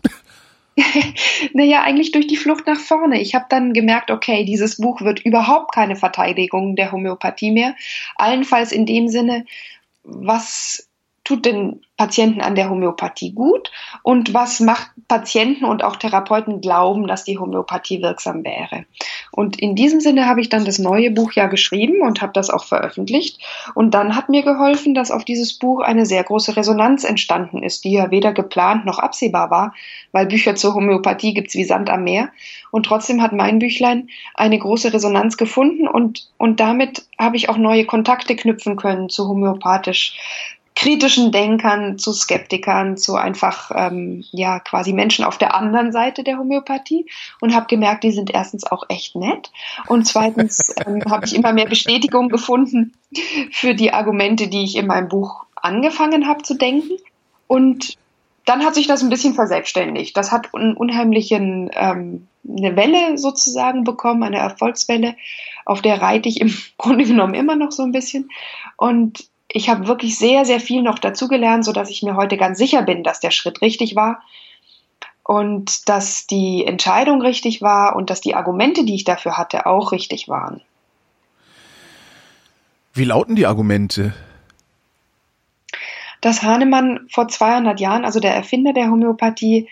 [1.52, 3.20] naja, eigentlich durch die Flucht nach vorne.
[3.20, 7.74] Ich habe dann gemerkt, okay, dieses Buch wird überhaupt keine Verteidigung der Homöopathie mehr.
[8.16, 9.44] Allenfalls in dem Sinne,
[10.04, 10.87] was
[11.28, 13.70] tut den Patienten an der Homöopathie gut
[14.02, 18.86] und was macht Patienten und auch Therapeuten glauben, dass die Homöopathie wirksam wäre.
[19.30, 22.48] Und in diesem Sinne habe ich dann das neue Buch ja geschrieben und habe das
[22.48, 23.42] auch veröffentlicht.
[23.74, 27.84] Und dann hat mir geholfen, dass auf dieses Buch eine sehr große Resonanz entstanden ist,
[27.84, 29.74] die ja weder geplant noch absehbar war,
[30.12, 32.30] weil Bücher zur Homöopathie gibt's wie Sand am Meer.
[32.70, 37.58] Und trotzdem hat mein Büchlein eine große Resonanz gefunden und, und damit habe ich auch
[37.58, 40.16] neue Kontakte knüpfen können zu homöopathisch
[40.78, 46.38] kritischen Denkern, zu Skeptikern, zu einfach ähm, ja quasi Menschen auf der anderen Seite der
[46.38, 47.06] Homöopathie
[47.40, 49.50] und habe gemerkt, die sind erstens auch echt nett
[49.88, 52.92] und zweitens ähm, habe ich immer mehr Bestätigung gefunden
[53.50, 56.92] für die Argumente, die ich in meinem Buch angefangen habe zu denken
[57.48, 57.96] und
[58.44, 60.16] dann hat sich das ein bisschen verselbstständigt.
[60.16, 65.16] Das hat einen unheimlichen, ähm, eine Welle sozusagen bekommen, eine Erfolgswelle,
[65.64, 68.30] auf der reite ich im Grunde genommen immer noch so ein bisschen.
[68.76, 72.82] Und ich habe wirklich sehr, sehr viel noch dazugelernt, sodass ich mir heute ganz sicher
[72.82, 74.22] bin, dass der Schritt richtig war
[75.22, 79.92] und dass die Entscheidung richtig war und dass die Argumente, die ich dafür hatte, auch
[79.92, 80.60] richtig waren.
[82.92, 84.12] Wie lauten die Argumente?
[86.20, 89.68] Dass Hahnemann vor 200 Jahren, also der Erfinder der Homöopathie,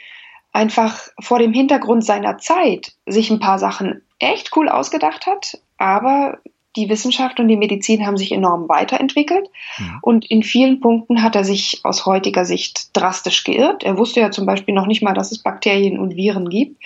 [0.52, 6.38] einfach vor dem Hintergrund seiner Zeit sich ein paar Sachen echt cool ausgedacht hat, aber
[6.76, 9.98] die Wissenschaft und die Medizin haben sich enorm weiterentwickelt mhm.
[10.02, 13.82] und in vielen Punkten hat er sich aus heutiger Sicht drastisch geirrt.
[13.84, 16.82] Er wusste ja zum Beispiel noch nicht mal, dass es Bakterien und Viren gibt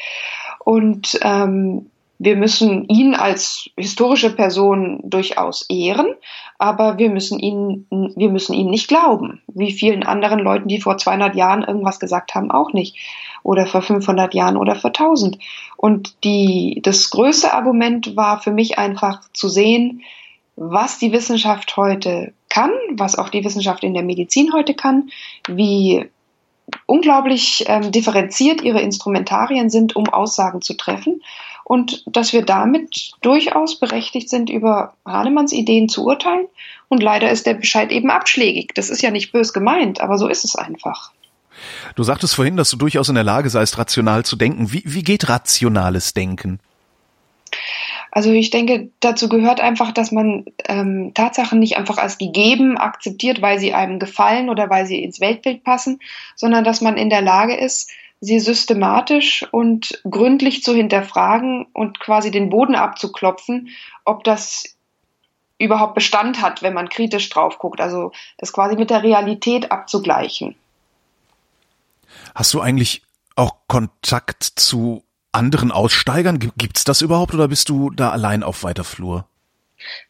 [0.64, 1.90] und ähm,
[2.22, 6.14] wir müssen ihn als historische Person durchaus ehren,
[6.58, 10.98] aber wir müssen ihn, wir müssen ihm nicht glauben, wie vielen anderen Leuten, die vor
[10.98, 12.98] 200 Jahren irgendwas gesagt haben, auch nicht.
[13.42, 15.38] Oder vor 500 Jahren oder vor 1000.
[15.76, 20.02] Und die, das größte Argument war für mich einfach zu sehen,
[20.56, 25.10] was die Wissenschaft heute kann, was auch die Wissenschaft in der Medizin heute kann,
[25.48, 26.06] wie
[26.86, 31.22] unglaublich ähm, differenziert ihre Instrumentarien sind, um Aussagen zu treffen
[31.64, 36.48] und dass wir damit durchaus berechtigt sind, über Hahnemanns Ideen zu urteilen.
[36.88, 38.74] Und leider ist der Bescheid eben abschlägig.
[38.74, 41.12] Das ist ja nicht bös gemeint, aber so ist es einfach.
[41.94, 44.72] Du sagtest vorhin, dass du durchaus in der Lage seist, rational zu denken.
[44.72, 46.60] Wie, wie geht rationales Denken?
[48.12, 53.40] Also ich denke, dazu gehört einfach, dass man ähm, Tatsachen nicht einfach als gegeben akzeptiert,
[53.40, 56.00] weil sie einem gefallen oder weil sie ins Weltbild passen,
[56.34, 62.30] sondern dass man in der Lage ist, sie systematisch und gründlich zu hinterfragen und quasi
[62.30, 63.68] den Boden abzuklopfen,
[64.04, 64.76] ob das
[65.58, 67.80] überhaupt Bestand hat, wenn man kritisch drauf guckt.
[67.80, 70.56] Also das quasi mit der Realität abzugleichen.
[72.34, 73.02] Hast du eigentlich
[73.36, 76.38] auch Kontakt zu anderen Aussteigern?
[76.38, 79.29] Gibt's das überhaupt oder bist du da allein auf weiter Flur?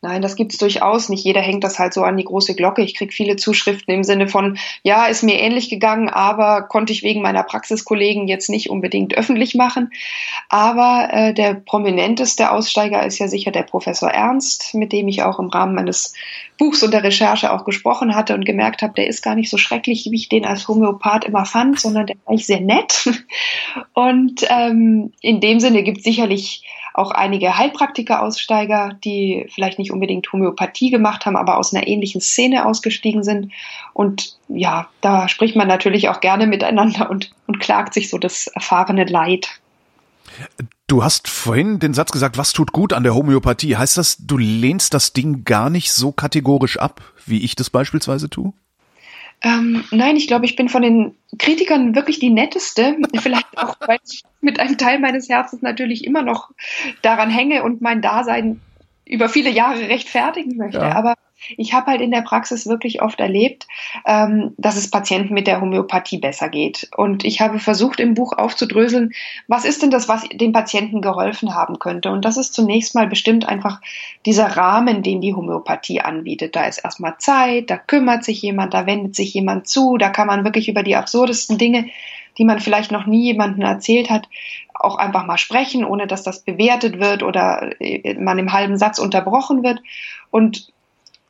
[0.02, 1.24] Nein, das gibt es durchaus nicht.
[1.24, 2.82] Jeder hängt das halt so an die große Glocke.
[2.82, 7.02] Ich kriege viele Zuschriften im Sinne von, ja, ist mir ähnlich gegangen, aber konnte ich
[7.02, 9.90] wegen meiner Praxiskollegen jetzt nicht unbedingt öffentlich machen.
[10.48, 15.38] Aber äh, der prominenteste Aussteiger ist ja sicher der Professor Ernst, mit dem ich auch
[15.38, 16.14] im Rahmen meines
[16.58, 19.56] Buchs und der Recherche auch gesprochen hatte und gemerkt habe, der ist gar nicht so
[19.56, 23.08] schrecklich, wie ich den als Homöopath immer fand, sondern der war eigentlich sehr nett.
[23.94, 26.62] Und ähm, in dem Sinne gibt es sicherlich
[26.94, 32.66] auch einige Heilpraktiker-Aussteiger, die vielleicht nicht unbedingt Homöopathie gemacht haben, aber aus einer ähnlichen Szene
[32.66, 33.52] ausgestiegen sind.
[33.92, 38.46] Und ja, da spricht man natürlich auch gerne miteinander und, und klagt sich so das
[38.48, 39.60] erfahrene Leid.
[40.86, 43.76] Du hast vorhin den Satz gesagt, was tut gut an der Homöopathie?
[43.76, 48.28] Heißt das, du lehnst das Ding gar nicht so kategorisch ab, wie ich das beispielsweise
[48.28, 48.52] tue?
[49.42, 52.96] Ähm, nein, ich glaube, ich bin von den Kritikern wirklich die netteste.
[53.20, 56.50] Vielleicht auch, weil ich mit einem Teil meines Herzens natürlich immer noch
[57.02, 58.60] daran hänge und mein Dasein
[59.06, 60.78] über viele Jahre rechtfertigen möchte.
[60.78, 60.94] Ja.
[60.94, 61.14] Aber
[61.56, 63.66] ich habe halt in der Praxis wirklich oft erlebt,
[64.06, 66.90] ähm, dass es Patienten mit der Homöopathie besser geht.
[66.96, 69.12] Und ich habe versucht, im Buch aufzudröseln,
[69.48, 72.10] was ist denn das, was dem Patienten geholfen haben könnte.
[72.10, 73.80] Und das ist zunächst mal bestimmt einfach
[74.26, 76.56] dieser Rahmen, den die Homöopathie anbietet.
[76.56, 80.26] Da ist erstmal Zeit, da kümmert sich jemand, da wendet sich jemand zu, da kann
[80.26, 81.86] man wirklich über die absurdesten Dinge,
[82.38, 84.28] die man vielleicht noch nie jemandem erzählt hat,
[84.74, 88.98] auch einfach mal sprechen, ohne dass das bewertet wird oder äh, man im halben Satz
[88.98, 89.80] unterbrochen wird.
[90.30, 90.72] Und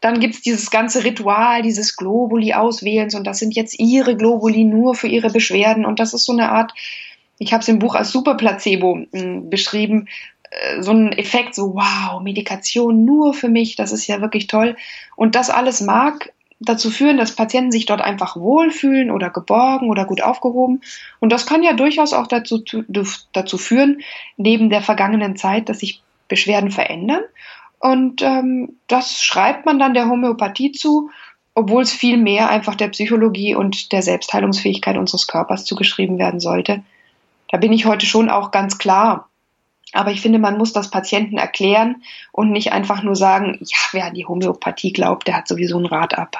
[0.01, 5.09] dann gibt's dieses ganze Ritual, dieses Globuli-Auswählens und das sind jetzt ihre Globuli nur für
[5.09, 6.73] ihre Beschwerden und das ist so eine Art,
[7.39, 10.09] ich habe es im Buch als Superplacebo äh, beschrieben,
[10.51, 14.77] äh, so ein Effekt, so wow, Medikation nur für mich, das ist ja wirklich toll.
[15.17, 20.05] Und das alles mag dazu führen, dass Patienten sich dort einfach wohlfühlen oder geborgen oder
[20.05, 20.83] gut aufgehoben.
[21.19, 22.63] Und das kann ja durchaus auch dazu,
[23.33, 24.03] dazu führen,
[24.37, 27.23] neben der vergangenen Zeit, dass sich Beschwerden verändern
[27.81, 31.11] und ähm, das schreibt man dann der Homöopathie zu,
[31.55, 36.83] obwohl es viel mehr einfach der Psychologie und der Selbstheilungsfähigkeit unseres Körpers zugeschrieben werden sollte.
[37.49, 39.29] Da bin ich heute schon auch ganz klar.
[39.93, 44.07] Aber ich finde, man muss das Patienten erklären und nicht einfach nur sagen, ja, wer
[44.07, 46.37] an die Homöopathie glaubt, der hat sowieso ein Rad ab.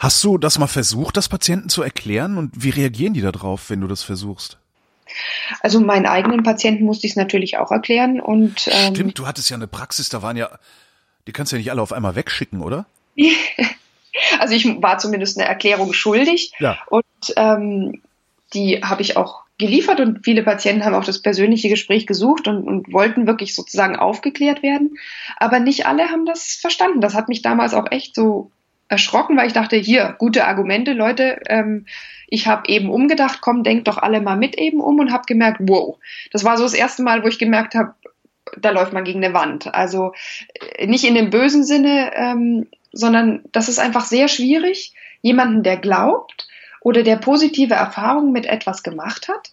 [0.00, 2.38] Hast du das mal versucht, das Patienten zu erklären?
[2.38, 4.58] Und wie reagieren die darauf, wenn du das versuchst?
[5.60, 9.50] Also meinen eigenen Patienten musste ich es natürlich auch erklären und ähm, stimmt, du hattest
[9.50, 10.50] ja eine Praxis, da waren ja,
[11.26, 12.86] die kannst du ja nicht alle auf einmal wegschicken, oder?
[14.38, 16.78] also ich war zumindest eine Erklärung schuldig ja.
[16.88, 17.04] und
[17.36, 18.02] ähm,
[18.54, 22.62] die habe ich auch geliefert und viele Patienten haben auch das persönliche Gespräch gesucht und,
[22.62, 24.96] und, wollten wirklich sozusagen aufgeklärt werden.
[25.36, 27.00] Aber nicht alle haben das verstanden.
[27.00, 28.52] Das hat mich damals auch echt so
[28.88, 31.40] erschrocken, weil ich dachte, hier, gute Argumente, Leute.
[31.46, 31.86] Ähm,
[32.26, 35.60] ich habe eben umgedacht, komm, denkt doch alle mal mit eben um und habe gemerkt,
[35.62, 35.96] wow,
[36.32, 37.94] das war so das erste Mal, wo ich gemerkt habe,
[38.56, 39.72] da läuft man gegen eine Wand.
[39.74, 40.12] Also
[40.76, 45.76] äh, nicht in dem bösen Sinne, ähm, sondern das ist einfach sehr schwierig, jemanden, der
[45.76, 46.48] glaubt
[46.80, 49.52] oder der positive Erfahrungen mit etwas gemacht hat,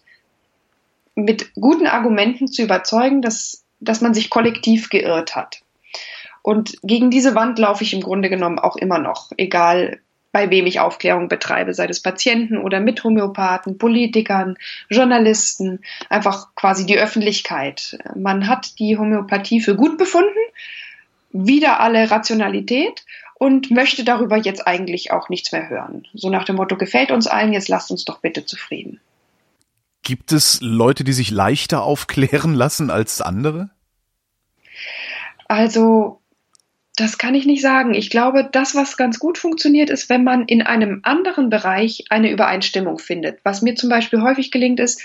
[1.14, 5.60] mit guten Argumenten zu überzeugen, dass, dass man sich kollektiv geirrt hat.
[6.46, 9.98] Und gegen diese Wand laufe ich im Grunde genommen auch immer noch, egal
[10.30, 14.56] bei wem ich Aufklärung betreibe, sei es Patienten oder mit Homöopathen, Politikern,
[14.88, 17.98] Journalisten, einfach quasi die Öffentlichkeit.
[18.14, 20.38] Man hat die Homöopathie für gut befunden,
[21.32, 23.04] wieder alle Rationalität
[23.34, 26.06] und möchte darüber jetzt eigentlich auch nichts mehr hören.
[26.14, 29.00] So nach dem Motto, gefällt uns allen, jetzt lasst uns doch bitte zufrieden.
[30.04, 33.70] Gibt es Leute, die sich leichter aufklären lassen als andere?
[35.48, 36.20] Also
[36.96, 37.94] das kann ich nicht sagen.
[37.94, 42.30] Ich glaube, das, was ganz gut funktioniert, ist, wenn man in einem anderen Bereich eine
[42.30, 43.38] Übereinstimmung findet.
[43.44, 45.02] Was mir zum Beispiel häufig gelingt, ist,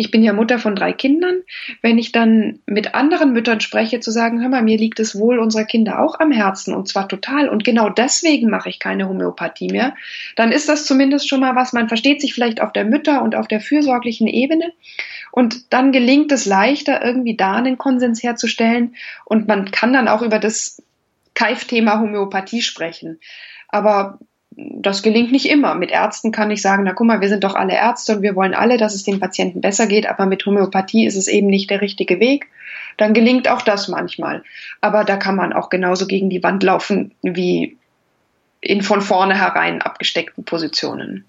[0.00, 1.42] ich bin ja Mutter von drei Kindern,
[1.82, 5.40] wenn ich dann mit anderen Müttern spreche, zu sagen, hör mal, mir liegt das Wohl
[5.40, 9.72] unserer Kinder auch am Herzen und zwar total und genau deswegen mache ich keine Homöopathie
[9.72, 9.96] mehr,
[10.36, 13.34] dann ist das zumindest schon mal was, man versteht sich vielleicht auf der Mütter- und
[13.34, 14.72] auf der fürsorglichen Ebene
[15.32, 20.22] und dann gelingt es leichter, irgendwie da einen Konsens herzustellen und man kann dann auch
[20.22, 20.80] über das
[21.38, 23.20] Keif-Thema Homöopathie sprechen.
[23.68, 24.18] Aber
[24.50, 25.76] das gelingt nicht immer.
[25.76, 28.34] Mit Ärzten kann ich sagen, na guck mal, wir sind doch alle Ärzte und wir
[28.34, 31.70] wollen alle, dass es den Patienten besser geht, aber mit Homöopathie ist es eben nicht
[31.70, 32.48] der richtige Weg.
[32.96, 34.42] Dann gelingt auch das manchmal.
[34.80, 37.76] Aber da kann man auch genauso gegen die Wand laufen wie
[38.60, 41.24] in von vornherein abgesteckten Positionen.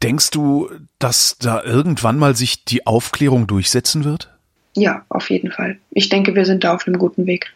[0.00, 4.30] Denkst du, dass da irgendwann mal sich die Aufklärung durchsetzen wird?
[4.76, 5.78] Ja, auf jeden Fall.
[5.90, 7.52] Ich denke, wir sind da auf einem guten Weg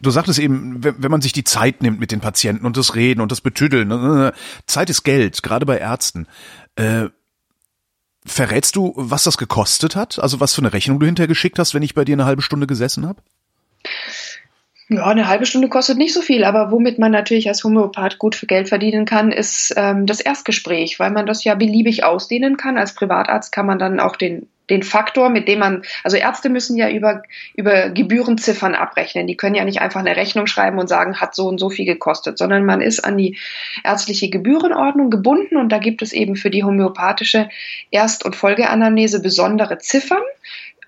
[0.00, 3.20] du sagtest eben, wenn, man sich die Zeit nimmt mit den Patienten und das Reden
[3.20, 4.32] und das Betüdeln, ne, ne, ne,
[4.66, 6.26] Zeit ist Geld, gerade bei Ärzten.
[6.76, 7.08] Äh,
[8.24, 10.18] verrätst du, was das gekostet hat?
[10.18, 12.42] Also was für eine Rechnung du hinterher geschickt hast, wenn ich bei dir eine halbe
[12.42, 13.22] Stunde gesessen habe?
[14.88, 18.36] Ja, eine halbe Stunde kostet nicht so viel, aber womit man natürlich als Homöopath gut
[18.36, 22.78] für Geld verdienen kann, ist ähm, das Erstgespräch, weil man das ja beliebig ausdehnen kann.
[22.78, 26.76] Als Privatarzt kann man dann auch den den Faktor, mit dem man, also Ärzte müssen
[26.76, 27.22] ja über,
[27.54, 29.26] über Gebührenziffern abrechnen.
[29.26, 31.84] Die können ja nicht einfach eine Rechnung schreiben und sagen, hat so und so viel
[31.84, 33.38] gekostet, sondern man ist an die
[33.84, 37.48] ärztliche Gebührenordnung gebunden und da gibt es eben für die homöopathische
[37.90, 40.22] Erst- und Folgeanamnese besondere Ziffern.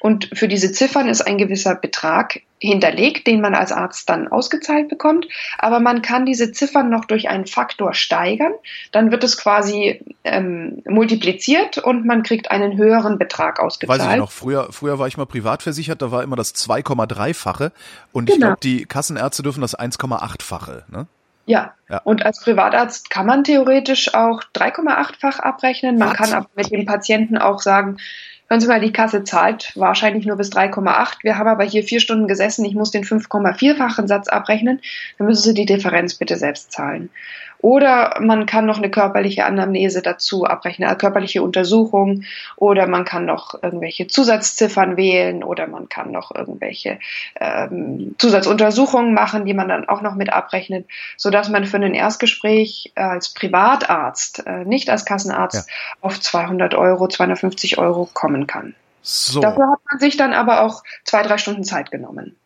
[0.00, 4.88] Und für diese Ziffern ist ein gewisser Betrag hinterlegt, den man als Arzt dann ausgezahlt
[4.88, 5.26] bekommt.
[5.58, 8.52] Aber man kann diese Ziffern noch durch einen Faktor steigern.
[8.92, 14.00] Dann wird es quasi ähm, multipliziert und man kriegt einen höheren Betrag ausgezahlt.
[14.00, 17.72] Weiß ich noch, früher, früher war ich mal privat versichert, da war immer das 2,3-fache
[18.12, 18.34] und genau.
[18.34, 20.84] ich glaube, die Kassenärzte dürfen das 1,8-fache.
[20.88, 21.06] Ne?
[21.46, 21.72] Ja.
[21.88, 22.02] ja.
[22.04, 25.96] und als Privatarzt kann man theoretisch auch 3,8-fach abrechnen.
[25.98, 26.16] Man Was?
[26.16, 27.96] kann aber mit dem Patienten auch sagen,
[28.50, 31.18] Hören Sie mal, die Kasse zahlt wahrscheinlich nur bis 3,8.
[31.22, 32.64] Wir haben aber hier vier Stunden gesessen.
[32.64, 34.80] Ich muss den 5,4-fachen Satz abrechnen.
[35.18, 37.10] Dann müssen Sie die Differenz bitte selbst zahlen.
[37.60, 42.24] Oder man kann noch eine körperliche Anamnese dazu abrechnen, eine körperliche Untersuchung.
[42.56, 45.42] Oder man kann noch irgendwelche Zusatzziffern wählen.
[45.42, 46.98] Oder man kann noch irgendwelche
[47.40, 52.92] ähm, Zusatzuntersuchungen machen, die man dann auch noch mit abrechnet, sodass man für ein Erstgespräch
[52.94, 55.74] als Privatarzt, äh, nicht als Kassenarzt, ja.
[56.00, 58.74] auf 200 Euro, 250 Euro kommen kann.
[59.02, 59.40] So.
[59.40, 62.36] Dafür hat man sich dann aber auch zwei, drei Stunden Zeit genommen.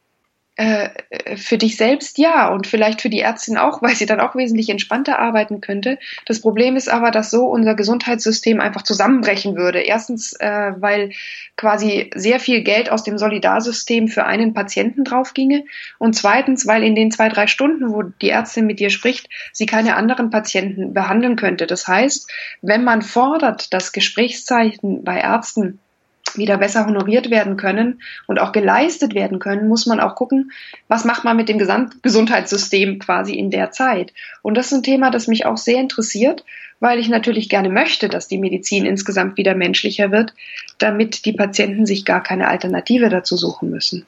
[0.57, 0.91] Äh,
[1.37, 4.69] für dich selbst ja und vielleicht für die Ärztin auch, weil sie dann auch wesentlich
[4.69, 5.99] entspannter arbeiten könnte.
[6.27, 9.81] Das Problem ist aber, dass so unser Gesundheitssystem einfach zusammenbrechen würde.
[9.81, 11.13] Erstens, äh, weil
[11.57, 15.65] quasi sehr viel Geld aus dem Solidarsystem für einen Patienten drauf ginge
[15.99, 19.65] und zweitens, weil in den zwei, drei Stunden, wo die Ärztin mit dir spricht, sie
[19.65, 21.67] keine anderen Patienten behandeln könnte.
[21.67, 25.79] Das heißt, wenn man fordert, dass Gesprächszeichen bei Ärzten
[26.37, 30.53] wieder besser honoriert werden können und auch geleistet werden können, muss man auch gucken,
[30.89, 34.13] was macht man mit dem Gesamtgesundheitssystem quasi in der Zeit.
[34.43, 36.45] Und das ist ein Thema, das mich auch sehr interessiert,
[36.81, 40.35] weil ich natürlich gerne möchte, dass die Medizin insgesamt wieder menschlicher wird,
[40.79, 44.05] damit die Patienten sich gar keine Alternative dazu suchen müssen.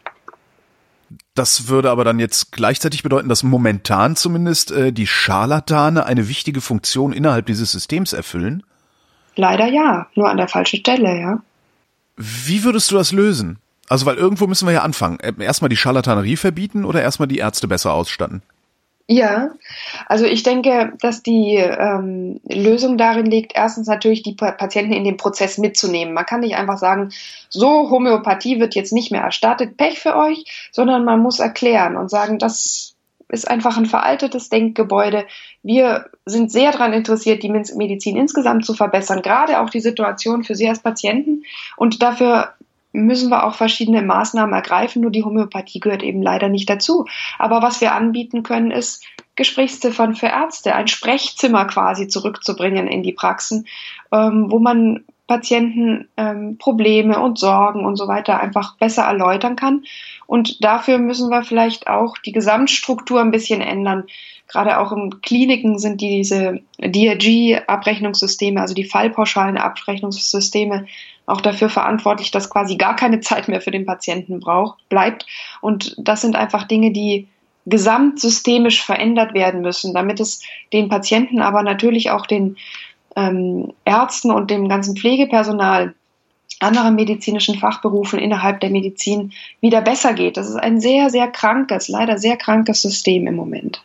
[1.35, 6.61] Das würde aber dann jetzt gleichzeitig bedeuten, dass momentan zumindest äh, die Scharlatane eine wichtige
[6.61, 8.63] Funktion innerhalb dieses Systems erfüllen?
[9.37, 11.43] Leider ja, nur an der falschen Stelle, ja.
[12.17, 13.59] Wie würdest du das lösen?
[13.89, 15.21] Also, weil irgendwo müssen wir ja anfangen.
[15.21, 18.43] Äh, erstmal die Scharlatanerie verbieten oder erstmal die Ärzte besser ausstatten?
[19.07, 19.51] Ja,
[20.07, 25.19] also ich denke, dass die ähm, Lösung darin liegt, erstens natürlich die Patienten in den
[25.19, 26.15] Prozess mitzunehmen.
[26.15, 27.11] Man kann nicht einfach sagen,
[27.51, 32.09] so Homöopathie wird jetzt nicht mehr erstattet, Pech für euch, sondern man muss erklären und
[32.09, 32.94] sagen, das
[33.29, 35.27] ist einfach ein veraltetes Denkgebäude.
[35.63, 40.55] Wir sind sehr daran interessiert, die Medizin insgesamt zu verbessern, gerade auch die Situation für
[40.55, 41.45] Sie als Patienten.
[41.77, 42.55] Und dafür
[42.93, 45.03] müssen wir auch verschiedene Maßnahmen ergreifen.
[45.03, 47.07] Nur die Homöopathie gehört eben leider nicht dazu.
[47.39, 49.05] Aber was wir anbieten können, ist
[49.37, 53.67] Gesprächsziffern für Ärzte, ein Sprechzimmer quasi zurückzubringen in die Praxen,
[54.13, 59.85] ähm, wo man Patienten ähm, Probleme und Sorgen und so weiter einfach besser erläutern kann.
[60.27, 64.05] Und dafür müssen wir vielleicht auch die Gesamtstruktur ein bisschen ändern.
[64.49, 70.87] Gerade auch in Kliniken sind diese DRG-Abrechnungssysteme, also die fallpauschalen Abrechnungssysteme,
[71.27, 75.25] auch dafür verantwortlich, dass quasi gar keine Zeit mehr für den Patienten braucht, bleibt.
[75.63, 77.29] Und das sind einfach Dinge, die
[77.67, 80.43] gesamtsystemisch verändert werden müssen, damit es
[80.75, 82.57] den Patienten, aber natürlich auch den
[83.17, 85.95] ähm, Ärzten und dem ganzen Pflegepersonal
[86.61, 90.37] anderen medizinischen Fachberufen innerhalb der Medizin wieder besser geht.
[90.37, 93.83] Das ist ein sehr, sehr krankes, leider sehr krankes System im Moment.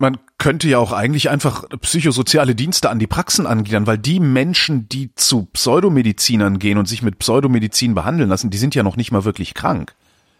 [0.00, 4.88] Man könnte ja auch eigentlich einfach psychosoziale Dienste an die Praxen angliedern, weil die Menschen,
[4.88, 9.10] die zu Pseudomedizinern gehen und sich mit Pseudomedizin behandeln lassen, die sind ja noch nicht
[9.10, 9.94] mal wirklich krank.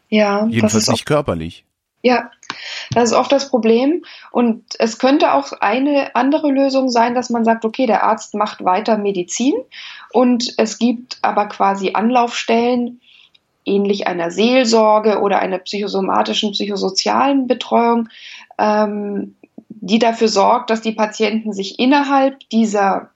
[0.08, 1.64] Ja, jedenfalls nicht körperlich.
[2.02, 2.30] Ja,
[2.92, 4.04] das ist oft das Problem.
[4.30, 8.64] Und es könnte auch eine andere Lösung sein, dass man sagt, okay, der Arzt macht
[8.64, 9.54] weiter Medizin
[10.12, 13.00] und es gibt aber quasi Anlaufstellen,
[13.64, 18.08] ähnlich einer Seelsorge oder einer psychosomatischen, psychosozialen Betreuung,
[18.58, 19.36] ähm,
[19.68, 23.10] die dafür sorgt, dass die Patienten sich innerhalb dieser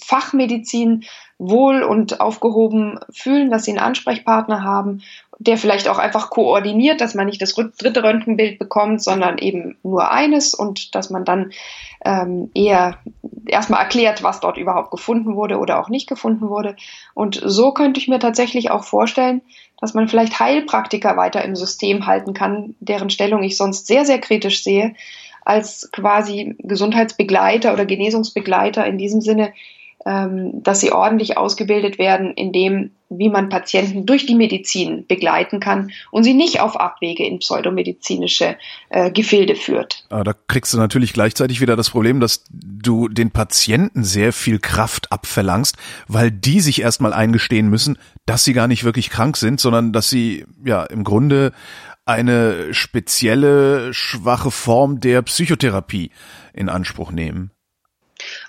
[0.00, 1.04] Fachmedizin
[1.38, 5.02] wohl und aufgehoben fühlen, dass sie einen Ansprechpartner haben,
[5.38, 10.10] der vielleicht auch einfach koordiniert, dass man nicht das dritte Röntgenbild bekommt, sondern eben nur
[10.10, 11.52] eines und dass man dann
[12.04, 12.98] ähm, eher
[13.46, 16.76] erstmal erklärt, was dort überhaupt gefunden wurde oder auch nicht gefunden wurde.
[17.14, 19.42] Und so könnte ich mir tatsächlich auch vorstellen,
[19.80, 24.18] dass man vielleicht Heilpraktiker weiter im System halten kann, deren Stellung ich sonst sehr, sehr
[24.18, 24.94] kritisch sehe,
[25.44, 29.52] als quasi Gesundheitsbegleiter oder Genesungsbegleiter in diesem Sinne,
[30.04, 35.92] dass sie ordentlich ausgebildet werden, in dem, wie man Patienten durch die Medizin begleiten kann
[36.10, 38.56] und sie nicht auf Abwege in pseudomedizinische
[38.90, 40.04] äh, Gefilde führt.
[40.10, 45.10] Da kriegst du natürlich gleichzeitig wieder das Problem, dass du den Patienten sehr viel Kraft
[45.10, 49.92] abverlangst, weil die sich erstmal eingestehen müssen, dass sie gar nicht wirklich krank sind, sondern
[49.92, 51.52] dass sie ja im Grunde
[52.04, 56.10] eine spezielle schwache Form der Psychotherapie
[56.52, 57.53] in Anspruch nehmen.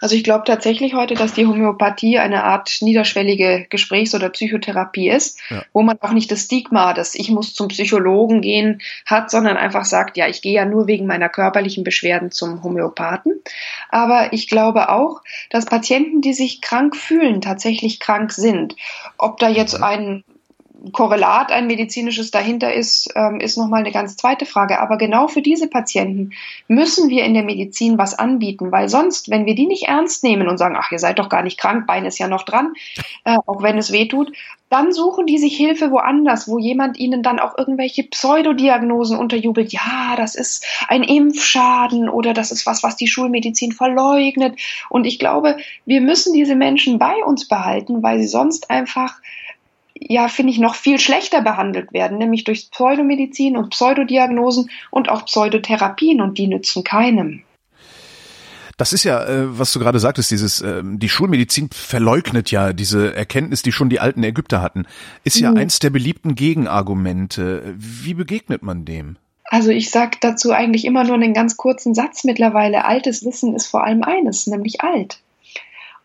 [0.02, 5.40] Also ich glaube tatsächlich heute, dass die Homöopathie eine Art niederschwellige Gesprächs- oder Psychotherapie ist,
[5.50, 5.64] ja.
[5.74, 9.86] wo man auch nicht das Stigma, dass ich muss zum Psychologen gehen hat, sondern einfach
[9.86, 13.42] sagt, ja, ich gehe ja nur wegen meiner körperlichen Beschwerden zum Homöopathen.
[13.90, 18.76] Aber ich glaube auch, dass Patienten, die sich krank fühlen, tatsächlich krank sind.
[19.18, 20.24] Ob da jetzt ein
[20.92, 24.80] Korrelat ein medizinisches dahinter ist, ähm, ist nochmal eine ganz zweite Frage.
[24.80, 26.32] Aber genau für diese Patienten
[26.68, 30.48] müssen wir in der Medizin was anbieten, weil sonst, wenn wir die nicht ernst nehmen
[30.48, 32.74] und sagen, ach, ihr seid doch gar nicht krank, Bein ist ja noch dran,
[33.24, 34.32] äh, auch wenn es weh tut,
[34.70, 39.72] dann suchen die sich Hilfe woanders, wo jemand ihnen dann auch irgendwelche Pseudodiagnosen unterjubelt.
[39.72, 44.60] Ja, das ist ein Impfschaden oder das ist was, was die Schulmedizin verleugnet.
[44.90, 49.22] Und ich glaube, wir müssen diese Menschen bei uns behalten, weil sie sonst einfach
[49.98, 55.26] ja, finde ich, noch viel schlechter behandelt werden, nämlich durch Pseudomedizin und Pseudodiagnosen und auch
[55.26, 57.44] Pseudotherapien und die nützen keinem.
[58.78, 63.16] Das ist ja, äh, was du gerade sagtest, dieses, äh, die Schulmedizin verleugnet ja diese
[63.16, 64.86] Erkenntnis, die schon die alten Ägypter hatten.
[65.24, 65.58] Ist ja mhm.
[65.58, 67.74] eins der beliebten Gegenargumente.
[67.78, 69.16] Wie begegnet man dem?
[69.46, 72.84] Also ich sage dazu eigentlich immer nur einen ganz kurzen Satz mittlerweile.
[72.84, 75.20] Altes Wissen ist vor allem eines, nämlich alt.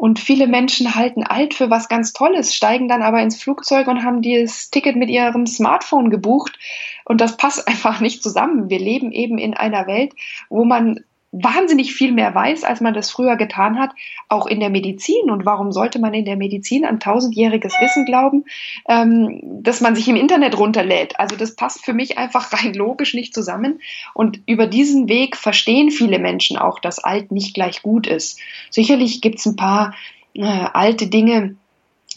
[0.01, 4.03] Und viele Menschen halten alt für was ganz Tolles, steigen dann aber ins Flugzeug und
[4.03, 6.59] haben dieses Ticket mit ihrem Smartphone gebucht.
[7.05, 8.71] Und das passt einfach nicht zusammen.
[8.71, 10.15] Wir leben eben in einer Welt,
[10.49, 11.01] wo man
[11.33, 13.91] wahnsinnig viel mehr weiß, als man das früher getan hat,
[14.29, 15.31] auch in der Medizin.
[15.31, 18.45] Und warum sollte man in der Medizin an tausendjähriges Wissen glauben,
[18.89, 21.21] ähm, dass man sich im Internet runterlädt?
[21.21, 23.81] Also das passt für mich einfach rein logisch nicht zusammen.
[24.13, 28.41] Und über diesen Weg verstehen viele Menschen auch, dass alt nicht gleich gut ist.
[28.71, 29.95] Sicherlich gibt es ein paar
[30.35, 31.55] äh, alte Dinge,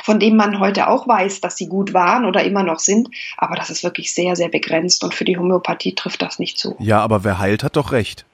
[0.02, 3.10] von denen man heute auch weiß, dass sie gut waren oder immer noch sind.
[3.38, 6.76] Aber das ist wirklich sehr, sehr begrenzt und für die Homöopathie trifft das nicht zu.
[6.80, 8.26] Ja, aber wer heilt, hat doch recht.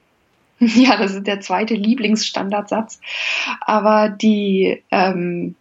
[0.74, 3.00] Ja, das ist der zweite Lieblingsstandardsatz.
[3.62, 5.54] Aber die, ähm,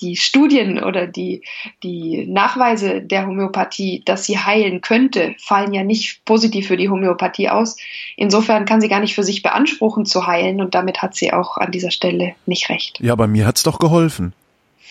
[0.00, 1.42] die Studien oder die,
[1.82, 7.50] die Nachweise der Homöopathie, dass sie heilen könnte, fallen ja nicht positiv für die Homöopathie
[7.50, 7.76] aus.
[8.16, 11.58] Insofern kann sie gar nicht für sich beanspruchen zu heilen und damit hat sie auch
[11.58, 12.98] an dieser Stelle nicht recht.
[13.00, 14.32] Ja, bei mir hat's doch geholfen.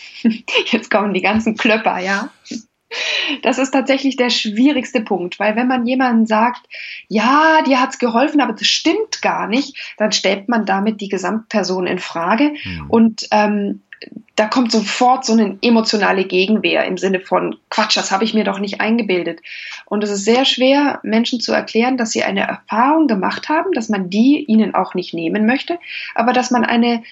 [0.70, 2.30] Jetzt kommen die ganzen Klöpper, ja.
[3.42, 6.66] Das ist tatsächlich der schwierigste Punkt, weil wenn man jemandem sagt,
[7.08, 11.86] ja, dir hat's geholfen, aber das stimmt gar nicht, dann stellt man damit die Gesamtperson
[11.86, 12.90] in Frage hm.
[12.90, 13.80] und ähm,
[14.36, 18.44] da kommt sofort so eine emotionale Gegenwehr im Sinne von Quatsch, das habe ich mir
[18.44, 19.40] doch nicht eingebildet.
[19.86, 23.88] Und es ist sehr schwer, Menschen zu erklären, dass sie eine Erfahrung gemacht haben, dass
[23.88, 25.78] man die ihnen auch nicht nehmen möchte,
[26.14, 27.02] aber dass man eine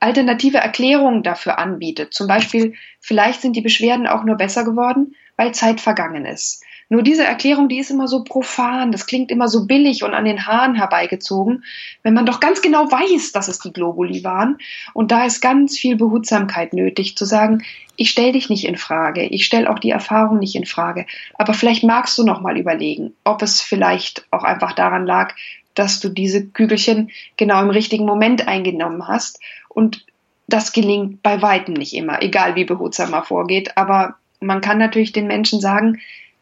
[0.00, 2.14] alternative Erklärungen dafür anbietet.
[2.14, 6.62] Zum Beispiel, vielleicht sind die Beschwerden auch nur besser geworden, weil Zeit vergangen ist.
[6.90, 10.24] Nur diese Erklärung, die ist immer so profan, das klingt immer so billig und an
[10.24, 11.64] den Haaren herbeigezogen,
[12.02, 14.56] wenn man doch ganz genau weiß, dass es die Globuli waren.
[14.94, 17.62] Und da ist ganz viel Behutsamkeit nötig, zu sagen,
[17.96, 21.52] ich stelle dich nicht in Frage, ich stelle auch die Erfahrung nicht in Frage, aber
[21.52, 25.34] vielleicht magst du noch mal überlegen, ob es vielleicht auch einfach daran lag,
[25.78, 29.40] dass du diese Kügelchen genau im richtigen Moment eingenommen hast.
[29.68, 30.04] Und
[30.48, 33.76] das gelingt bei weitem nicht immer, egal wie behutsam man vorgeht.
[33.76, 36.00] Aber man kann natürlich den Menschen sagen,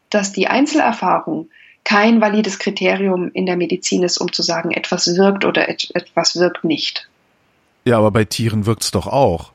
[0.09, 1.49] dass die Einzelerfahrung
[1.83, 6.63] kein valides Kriterium in der Medizin ist, um zu sagen, etwas wirkt oder etwas wirkt
[6.63, 7.07] nicht.
[7.85, 9.51] Ja, aber bei Tieren wirkt es doch auch.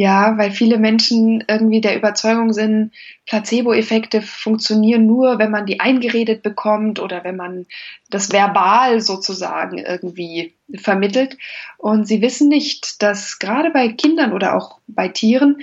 [0.00, 2.92] Ja, weil viele Menschen irgendwie der Überzeugung sind,
[3.26, 7.66] Placebo-Effekte funktionieren nur, wenn man die eingeredet bekommt oder wenn man
[8.08, 11.36] das verbal sozusagen irgendwie vermittelt.
[11.76, 15.58] Und sie wissen nicht, dass gerade bei Kindern oder auch bei Tieren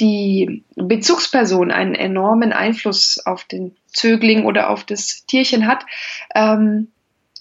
[0.00, 5.86] die Bezugsperson einen enormen Einfluss auf den Zögling oder auf das Tierchen hat.
[6.34, 6.88] Ähm,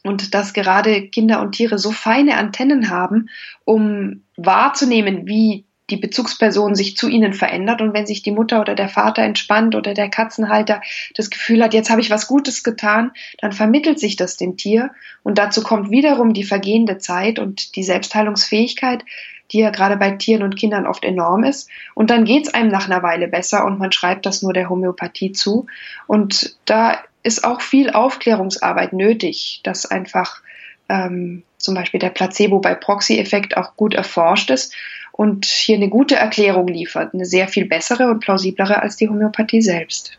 [0.04, 3.28] und dass gerade Kinder und Tiere so feine Antennen haben,
[3.66, 8.76] um wahrzunehmen, wie die Bezugsperson sich zu ihnen verändert und wenn sich die Mutter oder
[8.76, 10.82] der Vater entspannt oder der Katzenhalter
[11.16, 14.92] das Gefühl hat, jetzt habe ich was Gutes getan, dann vermittelt sich das dem Tier
[15.24, 19.04] und dazu kommt wiederum die vergehende Zeit und die Selbstheilungsfähigkeit,
[19.52, 21.70] die ja gerade bei Tieren und Kindern oft enorm ist.
[21.96, 25.32] Und dann geht's einem nach einer Weile besser und man schreibt das nur der Homöopathie
[25.32, 25.68] zu.
[26.06, 30.42] Und da ist auch viel Aufklärungsarbeit nötig, dass einfach
[30.90, 34.74] ähm, zum Beispiel der Placebo bei Proxy-Effekt auch gut erforscht ist
[35.12, 39.62] und hier eine gute Erklärung liefert, eine sehr viel bessere und plausiblere als die Homöopathie
[39.62, 40.18] selbst.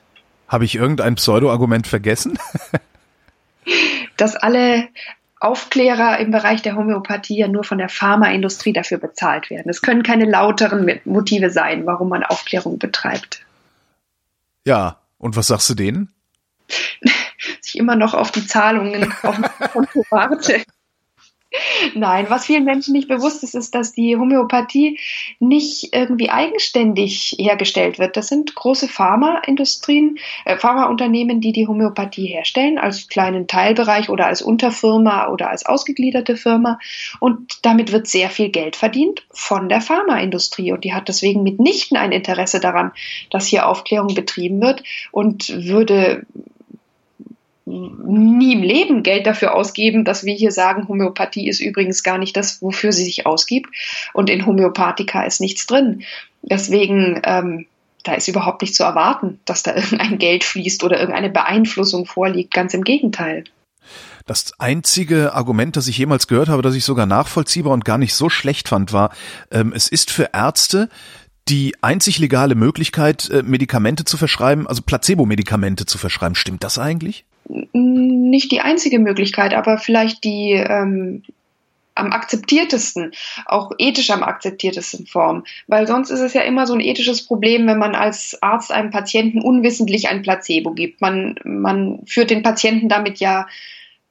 [0.48, 2.38] Habe ich irgendein Pseudo-Argument vergessen?
[4.16, 4.88] Dass alle
[5.40, 9.68] Aufklärer im Bereich der Homöopathie ja nur von der Pharmaindustrie dafür bezahlt werden.
[9.68, 13.42] Es können keine lauteren Motive sein, warum man Aufklärung betreibt.
[14.64, 16.12] Ja, und was sagst du denen?
[17.68, 20.64] ich immer noch auf die Zahlungen auf dem Konto warte.
[21.94, 24.98] Nein, was vielen Menschen nicht bewusst ist, ist, dass die Homöopathie
[25.40, 28.18] nicht irgendwie eigenständig hergestellt wird.
[28.18, 34.42] Das sind große Pharmaindustrien, äh, Pharmaunternehmen, die die Homöopathie herstellen, als kleinen Teilbereich oder als
[34.42, 36.78] Unterfirma oder als ausgegliederte Firma.
[37.18, 40.72] Und damit wird sehr viel Geld verdient von der Pharmaindustrie.
[40.72, 42.92] Und die hat deswegen mitnichten ein Interesse daran,
[43.30, 46.26] dass hier Aufklärung betrieben wird und würde
[47.68, 52.36] nie im Leben Geld dafür ausgeben, dass wir hier sagen, Homöopathie ist übrigens gar nicht
[52.36, 53.70] das, wofür sie sich ausgibt.
[54.14, 56.02] Und in Homöopathika ist nichts drin.
[56.42, 57.66] Deswegen, ähm,
[58.04, 62.52] da ist überhaupt nicht zu erwarten, dass da irgendein Geld fließt oder irgendeine Beeinflussung vorliegt.
[62.54, 63.44] Ganz im Gegenteil.
[64.26, 68.14] Das einzige Argument, das ich jemals gehört habe, das ich sogar nachvollziehbar und gar nicht
[68.14, 69.10] so schlecht fand, war,
[69.50, 70.90] ähm, es ist für Ärzte
[71.48, 76.34] die einzig legale Möglichkeit, äh, Medikamente zu verschreiben, also Placebo-Medikamente zu verschreiben.
[76.34, 77.24] Stimmt das eigentlich?
[77.72, 81.22] Nicht die einzige Möglichkeit, aber vielleicht die ähm,
[81.98, 83.12] am akzeptiertesten,
[83.46, 85.44] auch ethisch am akzeptiertesten Form.
[85.66, 88.90] Weil sonst ist es ja immer so ein ethisches Problem, wenn man als Arzt einem
[88.90, 91.00] Patienten unwissentlich ein Placebo gibt.
[91.00, 93.48] Man, man führt den Patienten damit ja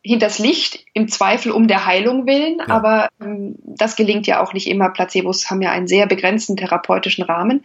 [0.04, 2.68] hinters Licht, im Zweifel um der Heilung willen, ja.
[2.68, 4.90] aber ähm, das gelingt ja auch nicht immer.
[4.90, 7.64] Placebos haben ja einen sehr begrenzten therapeutischen Rahmen.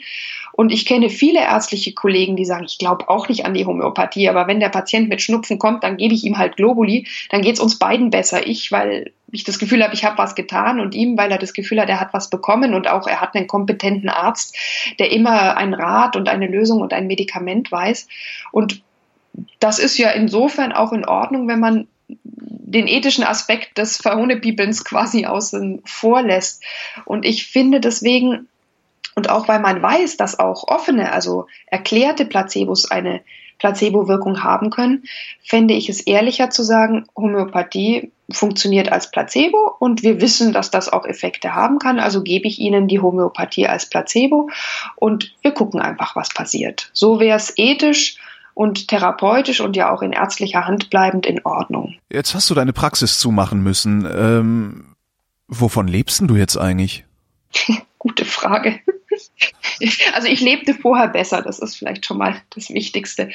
[0.55, 4.29] Und ich kenne viele ärztliche Kollegen, die sagen, ich glaube auch nicht an die Homöopathie,
[4.29, 7.55] aber wenn der Patient mit Schnupfen kommt, dann gebe ich ihm halt Globuli, dann geht
[7.55, 8.47] es uns beiden besser.
[8.47, 11.55] Ich, weil ich das Gefühl habe, ich habe was getan und ihm, weil er das
[11.55, 14.57] Gefühl hat, er hat was bekommen und auch er hat einen kompetenten Arzt,
[14.99, 18.09] der immer einen Rat und eine Lösung und ein Medikament weiß.
[18.53, 18.83] Und
[19.59, 21.89] das ist ja insofern auch in Ordnung, wenn man
[22.73, 26.63] den ethischen Aspekt des Verhohnepiepelns quasi außen vor lässt.
[27.05, 28.49] Und ich finde deswegen,
[29.15, 33.21] und auch weil man weiß, dass auch offene, also erklärte Placebos eine
[33.59, 35.05] Placebo-Wirkung haben können,
[35.45, 40.89] fände ich es ehrlicher zu sagen, Homöopathie funktioniert als Placebo und wir wissen, dass das
[40.89, 42.01] auch Effekte haben kann.
[42.01, 44.51] Also gebe ich Ihnen die Homöopathie als Placebo
[44.97, 46.91] und wir gucken einfach, was passiert.
[46.93, 48.17] So wäre es ethisch
[48.55, 51.95] und therapeutisch und ja auch in ärztlicher Hand bleibend in Ordnung.
[52.11, 54.07] Jetzt hast du deine Praxis zumachen müssen.
[54.07, 54.95] Ähm,
[55.49, 57.05] wovon lebst denn du jetzt eigentlich?
[57.99, 58.81] Gute Frage.
[60.15, 63.31] also ich lebte vorher besser, das ist vielleicht schon mal das Wichtigste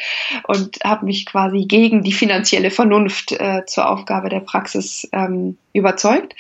[0.48, 6.36] und habe mich quasi gegen die finanzielle Vernunft äh, zur Aufgabe der Praxis ähm, überzeugt.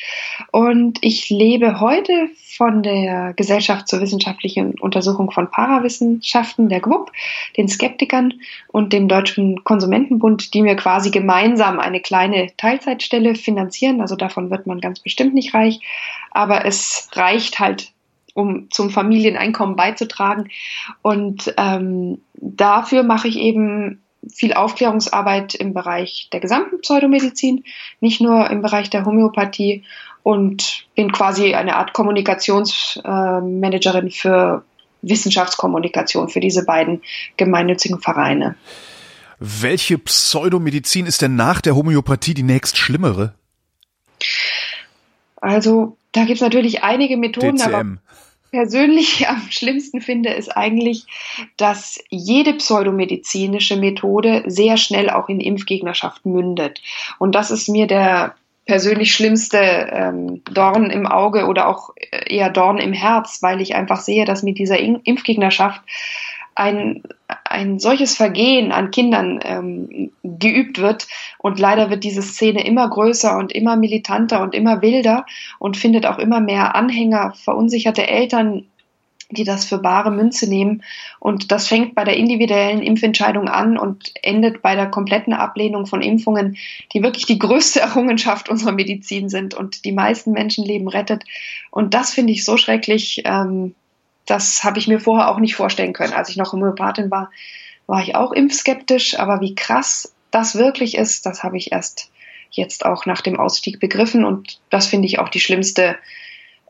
[0.51, 7.11] Und ich lebe heute von der Gesellschaft zur wissenschaftlichen Untersuchung von Parawissenschaften, der GWUP,
[7.55, 8.33] den Skeptikern
[8.69, 14.01] und dem Deutschen Konsumentenbund, die mir quasi gemeinsam eine kleine Teilzeitstelle finanzieren.
[14.01, 15.79] Also davon wird man ganz bestimmt nicht reich,
[16.31, 17.91] aber es reicht halt
[18.37, 20.49] um zum Familieneinkommen beizutragen.
[21.01, 27.63] Und ähm, dafür mache ich eben viel Aufklärungsarbeit im Bereich der gesamten Pseudomedizin,
[27.99, 29.85] nicht nur im Bereich der Homöopathie
[30.21, 34.63] und bin quasi eine Art Kommunikationsmanagerin für
[35.01, 37.01] Wissenschaftskommunikation für diese beiden
[37.37, 38.55] gemeinnützigen Vereine.
[39.39, 43.33] Welche Pseudomedizin ist denn nach der Homöopathie die nächst schlimmere?
[45.37, 47.73] Also, da gibt es natürlich einige Methoden, DCM.
[47.73, 47.97] aber
[48.51, 51.05] persönlich am schlimmsten finde, ist eigentlich,
[51.57, 56.81] dass jede pseudomedizinische Methode sehr schnell auch in Impfgegnerschaft mündet.
[57.19, 58.35] Und das ist mir der
[58.65, 61.91] persönlich schlimmste ähm, Dorn im Auge oder auch
[62.27, 65.81] eher Dorn im Herz, weil ich einfach sehe, dass mit dieser Impfgegnerschaft
[66.57, 67.03] ein,
[67.43, 71.07] ein solches Vergehen an Kindern ähm, geübt wird.
[71.37, 75.27] Und leider wird diese Szene immer größer und immer militanter und immer wilder
[75.59, 78.65] und findet auch immer mehr Anhänger, verunsicherte Eltern,
[79.29, 80.81] die das für bare Münze nehmen.
[81.19, 86.01] Und das fängt bei der individuellen Impfentscheidung an und endet bei der kompletten Ablehnung von
[86.01, 86.57] Impfungen,
[86.91, 91.23] die wirklich die größte Errungenschaft unserer Medizin sind und die meisten Menschenleben rettet.
[91.69, 93.21] Und das finde ich so schrecklich.
[93.25, 93.75] Ähm,
[94.27, 96.13] das habe ich mir vorher auch nicht vorstellen können.
[96.13, 97.31] Als ich noch Homöopathin war,
[97.87, 99.17] war ich auch impfskeptisch.
[99.17, 102.11] Aber wie krass das wirklich ist, das habe ich erst
[102.51, 104.25] jetzt auch nach dem Ausstieg begriffen.
[104.25, 105.97] Und das finde ich auch die schlimmste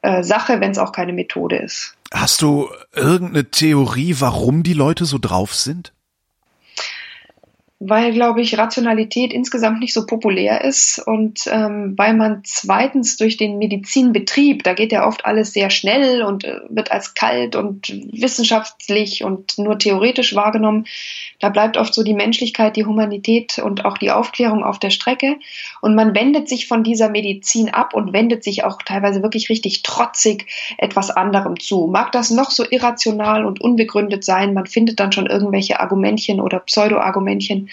[0.03, 1.95] äh, Sache, wenn es auch keine Methode ist.
[2.13, 5.91] Hast du irgendeine Theorie, warum die Leute so drauf sind?
[7.79, 13.37] Weil, glaube ich, Rationalität insgesamt nicht so populär ist und ähm, weil man zweitens durch
[13.37, 17.87] den Medizinbetrieb, da geht ja oft alles sehr schnell und äh, wird als kalt und
[18.11, 20.85] wissenschaftlich und nur theoretisch wahrgenommen,
[21.39, 25.35] da bleibt oft so die Menschlichkeit, die Humanität und auch die Aufklärung auf der Strecke.
[25.81, 29.83] Und man wendet sich von dieser Medizin ab und wendet sich auch teilweise wirklich richtig
[29.83, 30.47] trotzig
[30.79, 31.85] etwas anderem zu.
[31.85, 36.59] Mag das noch so irrational und unbegründet sein, man findet dann schon irgendwelche Argumentchen oder
[36.59, 37.66] Pseudo-Argumentchen,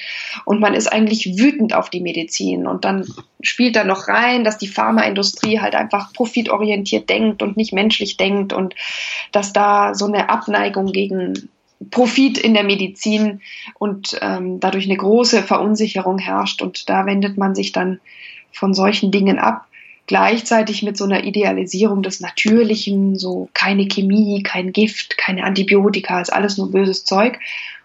[0.45, 2.67] und man ist eigentlich wütend auf die Medizin.
[2.67, 3.07] Und dann
[3.41, 8.53] spielt da noch rein, dass die Pharmaindustrie halt einfach profitorientiert denkt und nicht menschlich denkt
[8.53, 8.75] und
[9.33, 11.49] dass da so eine Abneigung gegen
[11.91, 13.41] Profit in der Medizin
[13.79, 16.63] und ähm, dadurch eine große Verunsicherung herrscht.
[16.63, 18.01] Und da wendet man sich dann
[18.53, 19.67] von solchen Dingen ab
[20.07, 26.33] gleichzeitig mit so einer Idealisierung des Natürlichen, so keine Chemie, kein Gift, keine Antibiotika, ist
[26.33, 27.39] alles nur böses Zeug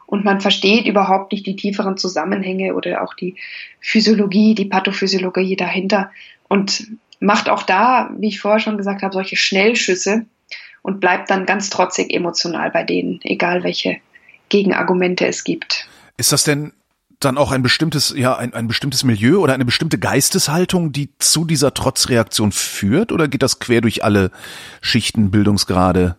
[0.10, 3.36] und man versteht überhaupt nicht die tieferen Zusammenhänge oder auch die
[3.80, 6.10] Physiologie, die Pathophysiologie dahinter
[6.48, 6.88] und
[7.20, 10.26] macht auch da, wie ich vorher schon gesagt habe, solche Schnellschüsse
[10.82, 13.98] und bleibt dann ganz trotzig emotional bei denen, egal welche
[14.50, 15.88] Gegenargumente es gibt.
[16.18, 16.74] Ist das denn
[17.20, 21.46] dann auch ein bestimmtes, ja, ein, ein bestimmtes Milieu oder eine bestimmte Geisteshaltung, die zu
[21.46, 24.32] dieser Trotzreaktion führt, oder geht das quer durch alle
[24.82, 26.18] Schichten, Bildungsgrade?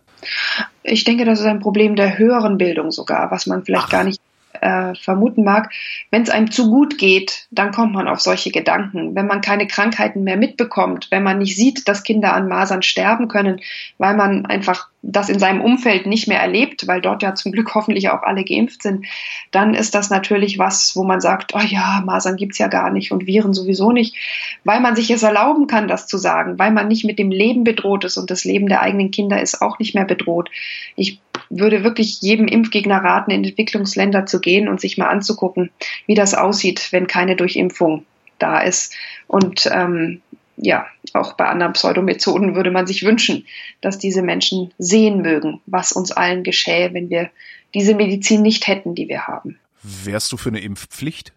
[0.83, 3.91] Ich denke, das ist ein Problem der höheren Bildung sogar, was man vielleicht Ach.
[3.91, 4.21] gar nicht
[4.61, 5.71] äh, vermuten mag.
[6.09, 9.15] Wenn es einem zu gut geht, dann kommt man auf solche Gedanken.
[9.15, 13.27] Wenn man keine Krankheiten mehr mitbekommt, wenn man nicht sieht, dass Kinder an Masern sterben
[13.27, 13.61] können,
[13.97, 17.73] weil man einfach das in seinem Umfeld nicht mehr erlebt, weil dort ja zum Glück
[17.73, 19.05] hoffentlich auch alle geimpft sind,
[19.49, 23.11] dann ist das natürlich was, wo man sagt, oh ja, Masern gibt's ja gar nicht
[23.11, 24.15] und Viren sowieso nicht,
[24.63, 27.63] weil man sich es erlauben kann, das zu sagen, weil man nicht mit dem Leben
[27.63, 30.51] bedroht ist und das Leben der eigenen Kinder ist auch nicht mehr bedroht.
[30.95, 35.71] Ich würde wirklich jedem Impfgegner raten, in Entwicklungsländer zu gehen und sich mal anzugucken,
[36.05, 38.05] wie das aussieht, wenn keine Durchimpfung
[38.37, 38.93] da ist.
[39.27, 40.21] Und ähm,
[40.61, 43.45] ja, auch bei anderen Pseudomethoden würde man sich wünschen,
[43.81, 47.31] dass diese Menschen sehen mögen, was uns allen geschähe, wenn wir
[47.73, 49.59] diese Medizin nicht hätten, die wir haben.
[49.81, 51.33] Wärst du für eine Impfpflicht?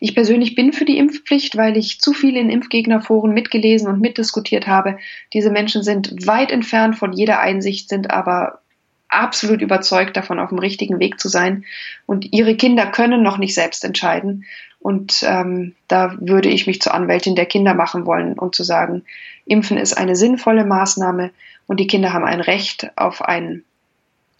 [0.00, 4.66] Ich persönlich bin für die Impfpflicht, weil ich zu viel in Impfgegnerforen mitgelesen und mitdiskutiert
[4.66, 4.98] habe.
[5.32, 8.60] Diese Menschen sind weit entfernt von jeder Einsicht, sind aber
[9.08, 11.64] absolut überzeugt davon, auf dem richtigen Weg zu sein.
[12.04, 14.44] Und ihre Kinder können noch nicht selbst entscheiden.
[14.84, 19.02] Und ähm, da würde ich mich zur Anwältin der Kinder machen wollen und zu sagen,
[19.46, 21.30] Impfen ist eine sinnvolle Maßnahme
[21.66, 23.64] und die Kinder haben ein Recht auf ein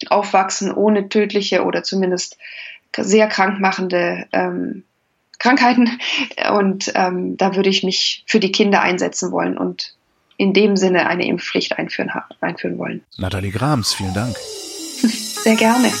[0.07, 2.37] Aufwachsen ohne tödliche oder zumindest
[2.95, 4.83] sehr krankmachende ähm,
[5.39, 5.99] Krankheiten.
[6.51, 9.95] Und ähm, da würde ich mich für die Kinder einsetzen wollen und
[10.37, 13.03] in dem Sinne eine Impfpflicht einführen, einführen wollen.
[13.17, 14.35] Nathalie Grams, vielen Dank.
[15.01, 15.91] Sehr gerne.